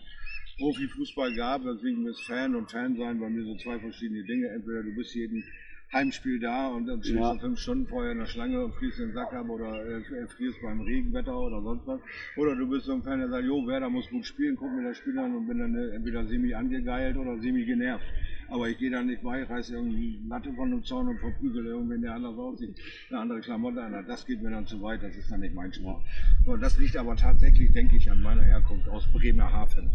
Profifußball 0.57 1.35
gab, 1.35 1.61
deswegen 1.63 2.05
ist 2.07 2.21
Fan 2.21 2.55
und 2.55 2.69
Fan 2.71 2.95
sein 2.97 3.19
bei 3.19 3.29
mir 3.29 3.43
so 3.45 3.55
zwei 3.57 3.79
verschiedene 3.79 4.23
Dinge. 4.23 4.47
Entweder 4.49 4.83
du 4.83 4.95
bist 4.95 5.13
jeden 5.15 5.43
Heimspiel 5.91 6.39
da 6.39 6.67
und 6.67 6.85
dann 6.85 7.01
stehst 7.01 7.17
ja. 7.17 7.33
du 7.33 7.39
fünf 7.39 7.59
Stunden 7.59 7.87
vorher 7.87 8.11
in 8.11 8.19
der 8.19 8.27
Schlange 8.27 8.63
und 8.63 8.75
frierst 8.75 8.99
den 8.99 9.11
Sack 9.13 9.33
ab 9.33 9.49
oder 9.49 9.83
äh, 9.85 10.27
frierst 10.27 10.61
beim 10.61 10.81
Regenwetter 10.81 11.35
oder 11.35 11.61
sonst 11.63 11.87
was. 11.87 11.99
Oder 12.37 12.55
du 12.55 12.69
bist 12.69 12.85
so 12.85 12.93
ein 12.93 13.01
Fan, 13.01 13.19
der 13.19 13.29
sagt, 13.29 13.45
jo, 13.45 13.65
Werder 13.65 13.89
muss 13.89 14.07
gut 14.09 14.25
spielen, 14.25 14.55
guck 14.55 14.71
mir 14.71 14.83
das 14.83 14.97
Spiel 14.97 15.17
an 15.17 15.35
und 15.35 15.47
bin 15.47 15.57
dann 15.57 15.75
äh, 15.75 15.95
entweder 15.95 16.25
semi 16.27 16.53
angegeilt 16.53 17.17
oder 17.17 17.39
semi 17.39 17.65
genervt. 17.65 18.05
Aber 18.49 18.69
ich 18.69 18.77
gehe 18.77 18.91
da 18.91 19.01
nicht 19.01 19.23
bei, 19.23 19.43
reiße 19.43 19.73
irgendeine 19.73 20.27
Latte 20.27 20.53
von 20.53 20.69
dem 20.71 20.83
Zaun 20.83 21.07
und 21.07 21.19
verprügel 21.19 21.65
irgendwen, 21.65 22.01
der 22.01 22.15
anders 22.15 22.37
aussieht, 22.37 22.75
eine 23.09 23.19
andere 23.19 23.41
Klamotte 23.41 23.81
an. 23.81 24.05
Das 24.07 24.25
geht 24.25 24.43
mir 24.43 24.51
dann 24.51 24.67
zu 24.67 24.81
weit, 24.81 25.01
das 25.01 25.15
ist 25.15 25.31
dann 25.31 25.39
nicht 25.39 25.55
mein 25.55 25.73
Sport. 25.73 26.03
Und 26.45 26.61
das 26.61 26.77
liegt 26.77 26.97
aber 26.97 27.15
tatsächlich, 27.15 27.71
denke 27.71 27.95
ich, 27.95 28.09
an 28.11 28.21
meiner 28.21 28.43
Herkunft 28.43 28.87
aus 28.89 29.07
Bremerhaven. 29.11 29.91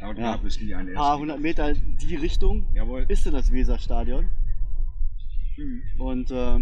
Da 0.00 0.12
ja. 0.12 0.32
gab 0.32 0.44
es 0.44 0.60
nie 0.60 0.74
ein 0.74 0.92
paar 0.94 1.18
hundert 1.18 1.40
Meter 1.40 1.74
die 1.74 2.14
Richtung 2.16 2.66
Jawohl. 2.74 3.04
ist 3.08 3.26
denn 3.26 3.32
das 3.32 3.52
Weserstadion. 3.52 4.30
Mhm. 5.58 5.82
Und 5.98 6.30
äh, 6.30 6.58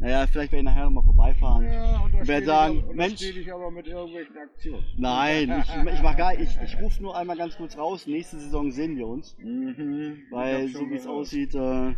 naja, 0.00 0.26
vielleicht 0.26 0.52
werde 0.52 0.62
ich 0.62 0.64
nachher 0.64 0.84
nochmal 0.84 1.04
vorbeifahren. 1.04 1.70
Ja, 1.70 2.00
und 2.00 2.26
werde 2.26 2.46
sagen, 2.46 2.84
ich, 2.88 2.96
Mensch. 2.96 3.22
ich 3.22 3.52
aber 3.52 3.70
mit 3.70 3.86
irgendwelchen 3.86 4.36
Aktionen. 4.38 4.84
Nein, 4.96 5.62
ich, 5.86 5.92
ich 5.92 6.02
mach 6.02 6.16
gar 6.16 6.34
ich, 6.34 6.58
ich 6.64 6.80
rufe 6.80 7.02
nur 7.02 7.16
einmal 7.16 7.36
ganz 7.36 7.56
kurz 7.56 7.76
raus. 7.76 8.06
Nächste 8.06 8.38
Saison 8.38 8.70
sehen 8.70 8.96
wir 8.96 9.06
uns. 9.06 9.36
Mhm, 9.38 10.22
weil 10.30 10.68
so 10.68 10.88
wie 10.88 10.94
es 10.94 11.06
aussieht, 11.06 11.54
äh, 11.54 11.94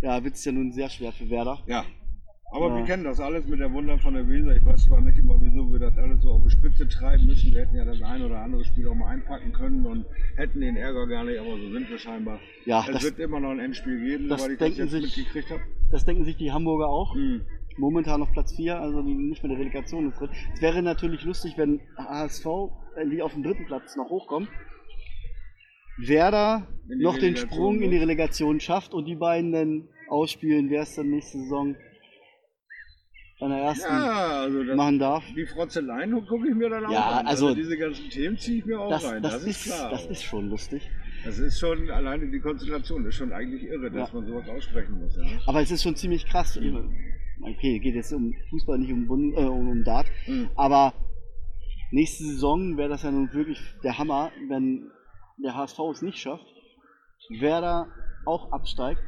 ja, 0.00 0.24
wird 0.24 0.34
es 0.34 0.44
ja 0.44 0.50
nun 0.50 0.72
sehr 0.72 0.90
schwer 0.90 1.12
für 1.12 1.30
Werder. 1.30 1.62
Ja. 1.66 1.84
Aber 2.50 2.68
Ja. 2.70 2.76
wir 2.78 2.84
kennen 2.84 3.04
das 3.04 3.20
alles 3.20 3.46
mit 3.46 3.60
der 3.60 3.70
Wunder 3.72 3.98
von 3.98 4.14
der 4.14 4.26
Weser. 4.26 4.56
Ich 4.56 4.64
weiß 4.64 4.86
zwar 4.86 5.00
nicht 5.02 5.18
immer, 5.18 5.34
wieso 5.40 5.70
wir 5.70 5.78
das 5.80 5.96
alles 5.98 6.22
so 6.22 6.30
auf 6.30 6.42
die 6.44 6.50
Spitze 6.50 6.88
treiben 6.88 7.26
müssen. 7.26 7.52
Wir 7.52 7.60
hätten 7.62 7.76
ja 7.76 7.84
das 7.84 8.00
ein 8.00 8.22
oder 8.22 8.38
andere 8.38 8.64
Spiel 8.64 8.88
auch 8.88 8.94
mal 8.94 9.08
einpacken 9.08 9.52
können 9.52 9.84
und 9.84 10.06
hätten 10.36 10.60
den 10.60 10.76
Ärger 10.76 11.06
gar 11.06 11.24
nicht, 11.24 11.38
aber 11.38 11.50
so 11.58 11.70
sind 11.72 11.90
wir 11.90 11.98
scheinbar. 11.98 12.38
Ja, 12.64 12.80
es 12.86 12.92
das, 12.94 13.04
wird 13.04 13.18
immer 13.18 13.38
noch 13.40 13.50
ein 13.50 13.58
Endspiel 13.60 14.00
geben, 14.02 14.28
das 14.28 14.40
soweit 14.42 14.52
ich 14.52 14.58
das 14.58 14.78
jetzt 14.78 14.90
sich- 14.92 15.16
mitgekriegt 15.18 15.50
habe. 15.50 15.60
das 15.90 16.04
denken 16.06 16.24
sich 16.24 16.36
die 16.38 16.50
Hamburger 16.50 16.88
auch. 16.88 17.14
Hm. 17.14 17.42
Momentan 17.76 18.22
auf 18.22 18.32
Platz 18.32 18.56
4, 18.56 18.80
also 18.80 19.02
die 19.02 19.14
nicht 19.14 19.42
mehr 19.42 19.50
der 19.50 19.58
Relegation 19.60 20.08
ist 20.08 20.18
drin. 20.18 20.30
Es 20.54 20.60
wäre 20.62 20.82
natürlich 20.82 21.22
lustig, 21.24 21.52
wenn 21.58 21.80
HSV, 21.96 22.46
wenn 22.96 23.10
die 23.10 23.22
auf 23.22 23.34
den 23.34 23.42
dritten 23.44 23.66
Platz 23.66 23.94
noch 23.94 24.08
hochkommen, 24.08 24.48
Werder 25.98 26.66
noch 26.88 27.14
den 27.18 27.34
Relegation 27.34 27.36
Sprung 27.36 27.80
in 27.82 27.90
die. 27.90 27.98
Relegation 27.98 28.60
schafft 28.60 28.94
und 28.94 29.04
die 29.04 29.16
beiden 29.16 29.52
dann 29.52 29.88
ausspielen, 30.08 30.70
wer 30.70 30.82
es 30.82 30.94
dann 30.94 31.10
nächste 31.10 31.38
Saison 31.38 31.76
der 33.40 33.58
ersten 33.58 33.88
Ja, 33.92 34.40
also 34.40 34.64
das, 34.64 34.76
machen 34.76 34.98
darf. 34.98 35.24
die 35.36 35.46
Frotzeleien 35.46 36.26
gucke 36.26 36.48
ich 36.48 36.54
mir 36.54 36.68
dann 36.70 36.86
auch 36.86 36.90
Ja, 36.92 37.10
an. 37.20 37.26
also- 37.26 37.54
diese 37.54 37.76
ganzen 37.78 38.08
Themen 38.10 38.36
ziehe 38.36 38.58
ich 38.58 38.66
mir 38.66 38.80
auch 38.80 38.90
Das, 38.90 39.04
rein. 39.04 39.22
das, 39.22 39.32
Das, 39.34 39.44
ist 39.44 39.64
klar. 39.64 39.90
das 39.90 40.06
ist 40.06 40.22
schon 40.24 40.48
lustig. 40.48 40.90
Das 41.24 41.38
ist 41.38 41.58
schon, 41.58 41.88
alleine 41.90 42.28
die 42.30 42.40
Konstellation 42.40 43.04
ist 43.06 43.14
schon 43.16 43.32
eigentlich 43.32 43.62
irre, 43.64 43.90
dass 43.90 44.12
Ja. 44.12 44.18
man 44.18 44.26
sowas 44.26 44.48
aussprechen 44.48 45.00
muss. 45.00 45.16
Ja. 45.16 45.24
Aber 45.46 45.60
es 45.60 45.70
ist 45.70 45.82
schon 45.82 45.94
ziemlich 45.96 46.26
krass. 46.26 46.56
Okay, 47.40 47.78
geht 47.78 47.94
jetzt 47.94 48.12
um 48.12 48.34
Fußball, 48.50 48.78
nicht 48.78 48.92
um, 48.92 49.06
Bund, 49.06 49.34
äh, 49.36 49.42
um, 49.44 49.84
Dart. 49.84 50.06
Hm. 50.24 50.48
Aber 50.56 50.92
nächste 51.92 52.24
Saison 52.24 52.76
wäre 52.76 52.88
das 52.88 53.04
ja 53.04 53.10
nun 53.12 53.32
wirklich 53.32 53.60
der 53.84 53.98
Hammer, 53.98 54.32
wenn 54.48 54.90
der 55.42 55.54
HSV 55.54 55.78
es 55.92 56.02
nicht 56.02 56.18
schafft, 56.18 56.44
Werder 57.40 57.86
auch 58.26 58.50
absteigt. 58.52 59.00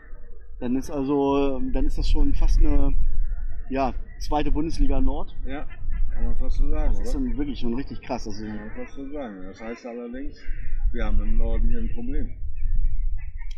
Dann 0.61 0.77
ist 0.77 0.91
also, 0.91 1.61
dann 1.73 1.87
ist 1.87 1.99
das 1.99 2.09
schon 2.09 2.35
fast 2.35 2.59
eine 2.61 2.93
ja, 3.71 3.95
zweite 4.21 4.51
Bundesliga 4.51 5.01
Nord. 5.01 5.35
ja, 5.47 5.67
kann 6.13 6.25
man 6.25 6.37
fast 6.37 6.57
so 6.59 6.69
sagen, 6.71 6.93
Das 6.93 7.01
ist 7.09 7.15
oder? 7.17 7.25
dann 7.25 7.37
wirklich 7.39 7.59
schon 7.59 7.75
richtig 7.75 8.01
krass. 8.03 8.27
Also, 8.27 8.45
Kann 8.45 8.57
man 8.57 8.71
fast 8.71 8.95
so 8.95 9.11
sagen. 9.11 9.43
Das 9.45 9.61
heißt 9.61 9.87
allerdings, 9.87 10.37
wir 10.93 11.05
haben 11.05 11.21
im 11.23 11.37
Norden 11.37 11.69
hier 11.69 11.79
ein 11.81 11.91
Problem. 11.95 12.37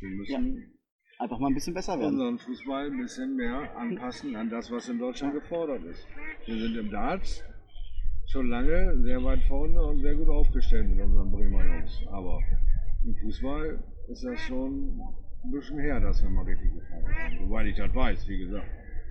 Wir 0.01 0.11
müssen 0.11 0.72
einfach 1.18 1.38
mal 1.38 1.48
ein 1.48 1.55
bisschen 1.55 1.75
besser 1.75 1.98
werden. 1.98 2.14
unseren 2.14 2.38
Fußball 2.38 2.87
ein 2.87 2.96
bisschen 2.98 3.37
mehr 3.37 3.77
anpassen 3.77 4.35
an 4.37 4.51
das, 4.51 4.70
was 4.70 4.88
in 4.88 4.98
Deutschland 4.98 5.35
gefordert 5.35 5.83
ist. 5.85 6.07
Wir 6.46 6.59
sind 6.59 6.77
im 6.77 6.90
Darts 6.90 7.44
schon 8.27 8.48
lange 8.48 9.01
sehr 9.03 9.22
weit 9.22 9.42
vorne 9.44 9.81
und 9.83 10.01
sehr 10.01 10.14
gut 10.14 10.29
aufgestellt 10.29 10.88
mit 10.88 11.01
unseren 11.05 11.31
Bremer 11.31 11.64
Jungs. 11.64 12.03
Aber 12.11 12.38
im 13.05 13.14
Fußball 13.16 13.83
ist 14.09 14.25
das 14.25 14.40
schon 14.40 15.01
ein 15.44 15.51
bisschen 15.51 15.79
her, 15.79 16.01
dass 16.01 16.22
wir 16.22 16.31
mal 16.31 16.44
richtig 16.44 16.72
gefallen 16.75 17.07
haben. 17.07 17.38
Soweit 17.46 17.66
ich 17.66 17.77
das 17.77 17.94
weiß, 17.94 18.29
wie 18.29 18.38
gesagt, 18.38 18.66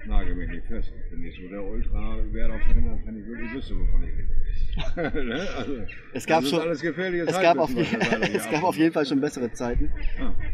nagel 0.07 0.35
mich 0.35 0.49
nicht 0.49 0.67
fest. 0.67 0.91
Ich 1.03 1.09
bin 1.11 1.21
nicht 1.21 1.39
so 1.41 1.47
der 1.49 1.63
Ultra-Werder-Fan, 1.63 2.89
als 2.89 3.05
wenn 3.05 3.19
ich 3.19 3.25
wirklich 3.27 3.53
wüsste, 3.53 3.79
wovon 3.79 4.03
ich 4.03 4.09
rede. 4.15 5.25
ne? 5.25 5.47
also, 5.57 5.73
Es 6.13 6.25
gab 6.25 6.43
schon- 6.45 6.59
alles 6.61 6.81
gefährliches 6.81 7.29
Es 7.29 7.41
gab, 7.41 7.57
auf, 7.57 7.73
wir 7.75 7.83
je 7.83 7.97
es 8.35 8.49
gab 8.49 8.63
auf 8.63 8.75
jeden 8.77 8.93
Fall 8.93 9.05
schon 9.05 9.19
bessere 9.21 9.51
Zeiten. 9.51 9.91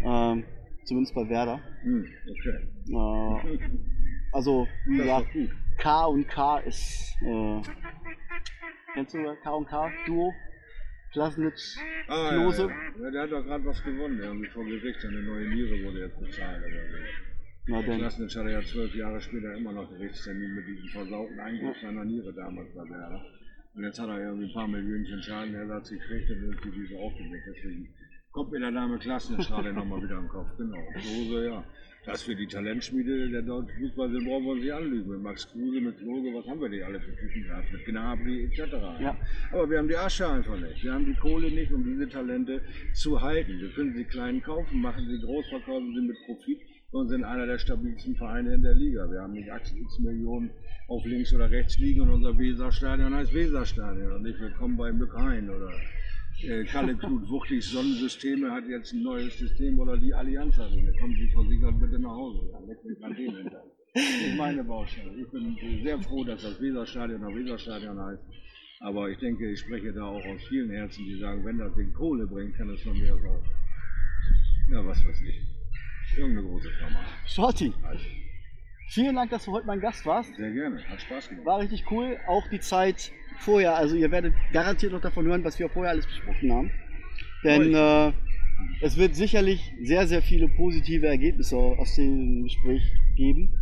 Ah, 0.03 0.33
Ähm, 0.33 0.43
zumindest 0.85 1.13
bei 1.15 1.27
Werder. 1.29 1.59
hm, 1.83 2.05
okay. 2.29 2.67
Äh, 2.89 3.59
also, 4.33 4.67
wie 4.87 4.97
gesagt. 4.97 5.27
K 5.77 6.05
und 6.05 6.27
K 6.27 6.57
ist. 6.59 7.15
Äh, 7.21 7.61
kennst 8.93 9.13
du 9.13 9.35
K 9.43 9.49
und 9.51 9.67
K? 9.67 9.91
Duo? 10.07 10.33
Klasnitz, 11.13 11.77
Ah, 12.09 12.29
Klose. 12.31 12.63
Ja, 12.63 12.67
ja. 12.69 13.03
ja, 13.05 13.11
der 13.11 13.21
hat 13.23 13.31
doch 13.31 13.43
gerade 13.43 13.65
was 13.65 13.83
gewonnen, 13.83 14.19
irgendwie 14.19 14.47
vor 14.49 14.65
Gericht. 14.65 14.99
Seine 15.01 15.21
neue 15.23 15.47
Niere 15.49 15.83
wurde 15.85 15.99
jetzt 16.01 16.19
bezahlt. 16.19 16.59
Oder 16.63 16.69
so. 16.89 16.97
Na 17.67 17.81
Der 17.81 17.89
denn. 17.89 17.99
Klasnitz 17.99 18.35
hatte 18.35 18.51
ja 18.51 18.61
zwölf 18.61 18.95
Jahre 18.95 19.19
später 19.19 19.53
immer 19.53 19.73
noch 19.73 19.89
Gerichtstermin 19.89 20.55
mit 20.55 20.67
diesem 20.67 20.87
versauten 20.87 21.39
Eingriff 21.39 21.77
seiner 21.81 22.05
Niere 22.05 22.33
damals 22.33 22.69
bei 22.73 22.89
Werder. 22.89 23.21
Und 23.75 23.83
jetzt 23.83 23.99
hat 23.99 24.09
er 24.09 24.19
irgendwie 24.19 24.47
ein 24.47 24.53
paar 24.53 24.67
Millionen 24.67 25.21
Schadenersatz 25.21 25.89
gekriegt 25.89 26.31
und 26.31 26.53
ist 26.53 26.63
die 26.63 26.73
Wiese 26.73 26.97
aufgedeckt. 26.97 27.43
Deswegen 27.45 27.89
kommt 28.31 28.51
mir 28.51 28.59
der 28.59 28.71
Name 28.71 28.97
Klasnitz 28.97 29.47
gerade 29.47 29.73
nochmal 29.73 30.01
wieder 30.01 30.17
im 30.17 30.29
Kopf. 30.29 30.47
Genau. 30.57 30.77
Klose, 30.93 31.45
ja. 31.45 31.63
Dass 32.05 32.25
wir 32.25 32.35
die 32.35 32.47
Talentschmiede 32.47 33.29
der 33.29 33.41
deutschen 33.41 33.77
Fußball 33.79 34.09
sind, 34.11 34.25
brauchen 34.25 34.45
wir 34.45 34.51
uns 34.53 34.61
nicht 34.61 34.73
anlügen. 34.73 35.11
Mit 35.11 35.21
Max 35.21 35.51
Kruse, 35.51 35.81
mit 35.81 35.97
Klose, 35.97 36.33
was 36.33 36.47
haben 36.47 36.61
wir 36.61 36.69
die 36.69 36.81
alle 36.81 37.01
für 37.01 37.13
Typen 37.17 37.43
gehabt? 37.43 37.71
Mit 37.73 37.85
Gnabry 37.85 38.45
etc. 38.45 38.73
Ja. 39.01 39.17
Aber 39.51 39.69
wir 39.69 39.77
haben 39.77 39.89
die 39.89 39.97
Asche 39.97 40.25
einfach 40.25 40.57
nicht. 40.57 40.81
Wir 40.81 40.93
haben 40.93 41.05
die 41.05 41.15
Kohle 41.15 41.51
nicht, 41.51 41.73
um 41.73 41.83
diese 41.83 42.07
Talente 42.07 42.61
zu 42.93 43.21
halten. 43.21 43.59
Wir 43.59 43.69
können 43.71 43.93
sie 43.93 44.05
klein 44.05 44.41
kaufen, 44.41 44.79
machen 44.79 45.05
sie 45.05 45.19
groß, 45.19 45.49
verkaufen 45.49 45.93
sie 45.93 46.07
mit 46.07 46.17
Profit 46.25 46.59
und 46.91 47.09
sind 47.09 47.23
einer 47.23 47.45
der 47.45 47.57
stabilsten 47.57 48.15
Vereine 48.15 48.53
in 48.53 48.61
der 48.61 48.73
Liga. 48.73 49.11
Wir 49.11 49.21
haben 49.21 49.33
nicht 49.33 49.49
x 49.49 49.99
Millionen 49.99 50.51
auf 50.87 51.03
links 51.05 51.33
oder 51.33 51.51
rechts 51.51 51.77
liegen 51.79 52.01
und 52.01 52.11
unser 52.11 52.37
Weserstadion 52.37 53.13
heißt 53.13 53.33
Weserstadion 53.33 54.13
und 54.13 54.23
nicht 54.23 54.39
willkommen 54.39 54.77
bei 54.77 54.93
Mückhain 54.93 55.49
oder 55.49 55.69
äh, 56.43 56.63
Kalle 56.63 56.95
Knut 56.97 57.29
Wuchtig 57.29 57.65
Sonnensysteme 57.65 58.51
hat 58.51 58.65
jetzt 58.69 58.93
ein 58.93 59.03
neues 59.03 59.37
System 59.37 59.77
oder 59.79 59.97
die 59.97 60.13
Allianz 60.13 60.57
Arena. 60.59 60.91
Kommen 60.99 61.15
Sie 61.15 61.29
versichert 61.29 61.77
bitte 61.79 61.99
nach 61.99 62.15
Hause. 62.15 62.49
Ja, 62.53 62.59
leckt 62.65 62.85
mich 62.85 63.03
an 63.03 63.15
den 63.15 63.35
hinter. 63.35 63.63
Das 63.93 64.03
ist 64.03 64.37
meine 64.37 64.63
Baustelle. 64.63 65.11
Ich 65.19 65.27
bin 65.29 65.57
sehr 65.83 65.99
froh, 65.99 66.23
dass 66.23 66.41
das 66.41 66.61
Weserstadion 66.61 67.19
noch 67.19 67.35
Weserstadion 67.35 67.99
heißt. 67.99 68.23
Aber 68.79 69.09
ich 69.09 69.17
denke, 69.17 69.51
ich 69.51 69.59
spreche 69.59 69.91
da 69.91 70.05
auch 70.05 70.23
aus 70.23 70.41
vielen 70.47 70.69
Herzen, 70.69 71.03
die 71.03 71.19
sagen, 71.19 71.43
wenn 71.43 71.57
das 71.57 71.73
Ding 71.75 71.91
Kohle 71.93 72.27
bringt, 72.27 72.55
kann 72.55 72.69
es 72.69 72.81
von 72.81 72.97
mir 72.97 73.13
aus 73.13 73.21
auch. 73.25 74.71
Ja, 74.71 74.85
was 74.85 75.03
weiß 75.03 75.21
ich. 75.21 75.46
Irgendeine 76.17 76.47
große 76.47 76.69
Firma. 76.71 77.05
Shorty, 77.25 77.73
vielen 78.89 79.15
Dank, 79.15 79.29
dass 79.29 79.45
du 79.45 79.51
heute 79.51 79.67
mein 79.67 79.79
Gast 79.79 80.05
warst. 80.05 80.35
sehr 80.35 80.51
gerne. 80.51 80.83
Hat 80.89 81.01
Spaß 81.01 81.29
gemacht. 81.29 81.45
War 81.45 81.59
richtig 81.59 81.85
cool. 81.91 82.17
Auch 82.27 82.47
die 82.49 82.59
Zeit 82.59 83.11
vorher. 83.39 83.75
Also, 83.75 83.95
ihr 83.95 84.09
werdet 84.11 84.33
garantiert 84.51 84.93
noch 84.93 85.01
davon 85.01 85.25
hören, 85.25 85.43
was 85.43 85.59
wir 85.59 85.69
vorher 85.69 85.91
alles 85.91 86.07
besprochen 86.07 86.51
haben. 86.51 86.71
Denn 87.43 87.73
äh, 87.73 88.13
es 88.81 88.97
wird 88.97 89.15
sicherlich 89.15 89.73
sehr, 89.83 90.07
sehr 90.07 90.21
viele 90.21 90.49
positive 90.49 91.07
Ergebnisse 91.07 91.55
aus 91.55 91.95
dem 91.95 92.43
Gespräch 92.43 92.81
geben. 93.15 93.53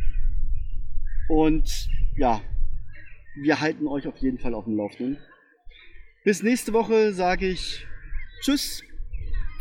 Und 1.28 1.90
ja, 2.16 2.42
wir 3.36 3.60
halten 3.60 3.88
euch 3.88 4.08
auf 4.08 4.18
jeden 4.18 4.38
Fall 4.38 4.54
auf 4.54 4.66
dem 4.66 4.78
Laufenden. 4.78 5.18
Bis 6.24 6.42
nächste 6.42 6.72
Woche 6.74 7.12
sage 7.14 7.48
ich 7.48 7.86
Tschüss, 8.42 8.84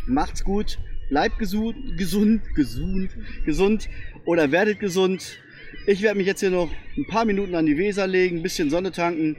macht's 0.07 0.45
gut, 0.45 0.79
bleibt 1.15 1.39
gesund, 1.39 1.97
gesund, 1.97 2.43
gesund, 2.57 3.11
gesund 3.47 3.89
oder 4.25 4.51
werdet 4.51 4.81
gesund. 4.81 5.39
Ich 5.87 6.03
werde 6.03 6.19
mich 6.19 6.27
jetzt 6.27 6.41
hier 6.41 6.51
noch 6.51 6.69
ein 6.97 7.07
paar 7.07 7.25
Minuten 7.25 7.55
an 7.55 7.67
die 7.67 7.79
Weser 7.79 8.09
legen, 8.09 8.39
ein 8.39 8.43
bisschen 8.43 8.69
Sonne 8.69 8.91
tanken, 8.91 9.37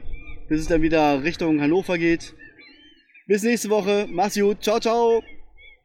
bis 0.47 0.61
es 0.61 0.67
dann 0.67 0.81
wieder 0.81 1.21
Richtung 1.25 1.59
Hannover 1.59 1.97
geht. 1.97 2.33
Bis 3.27 3.43
nächste 3.43 3.69
Woche, 3.69 4.07
mach's 4.09 4.39
gut, 4.39 4.63
ciao, 4.63 4.79
ciao. 4.79 5.21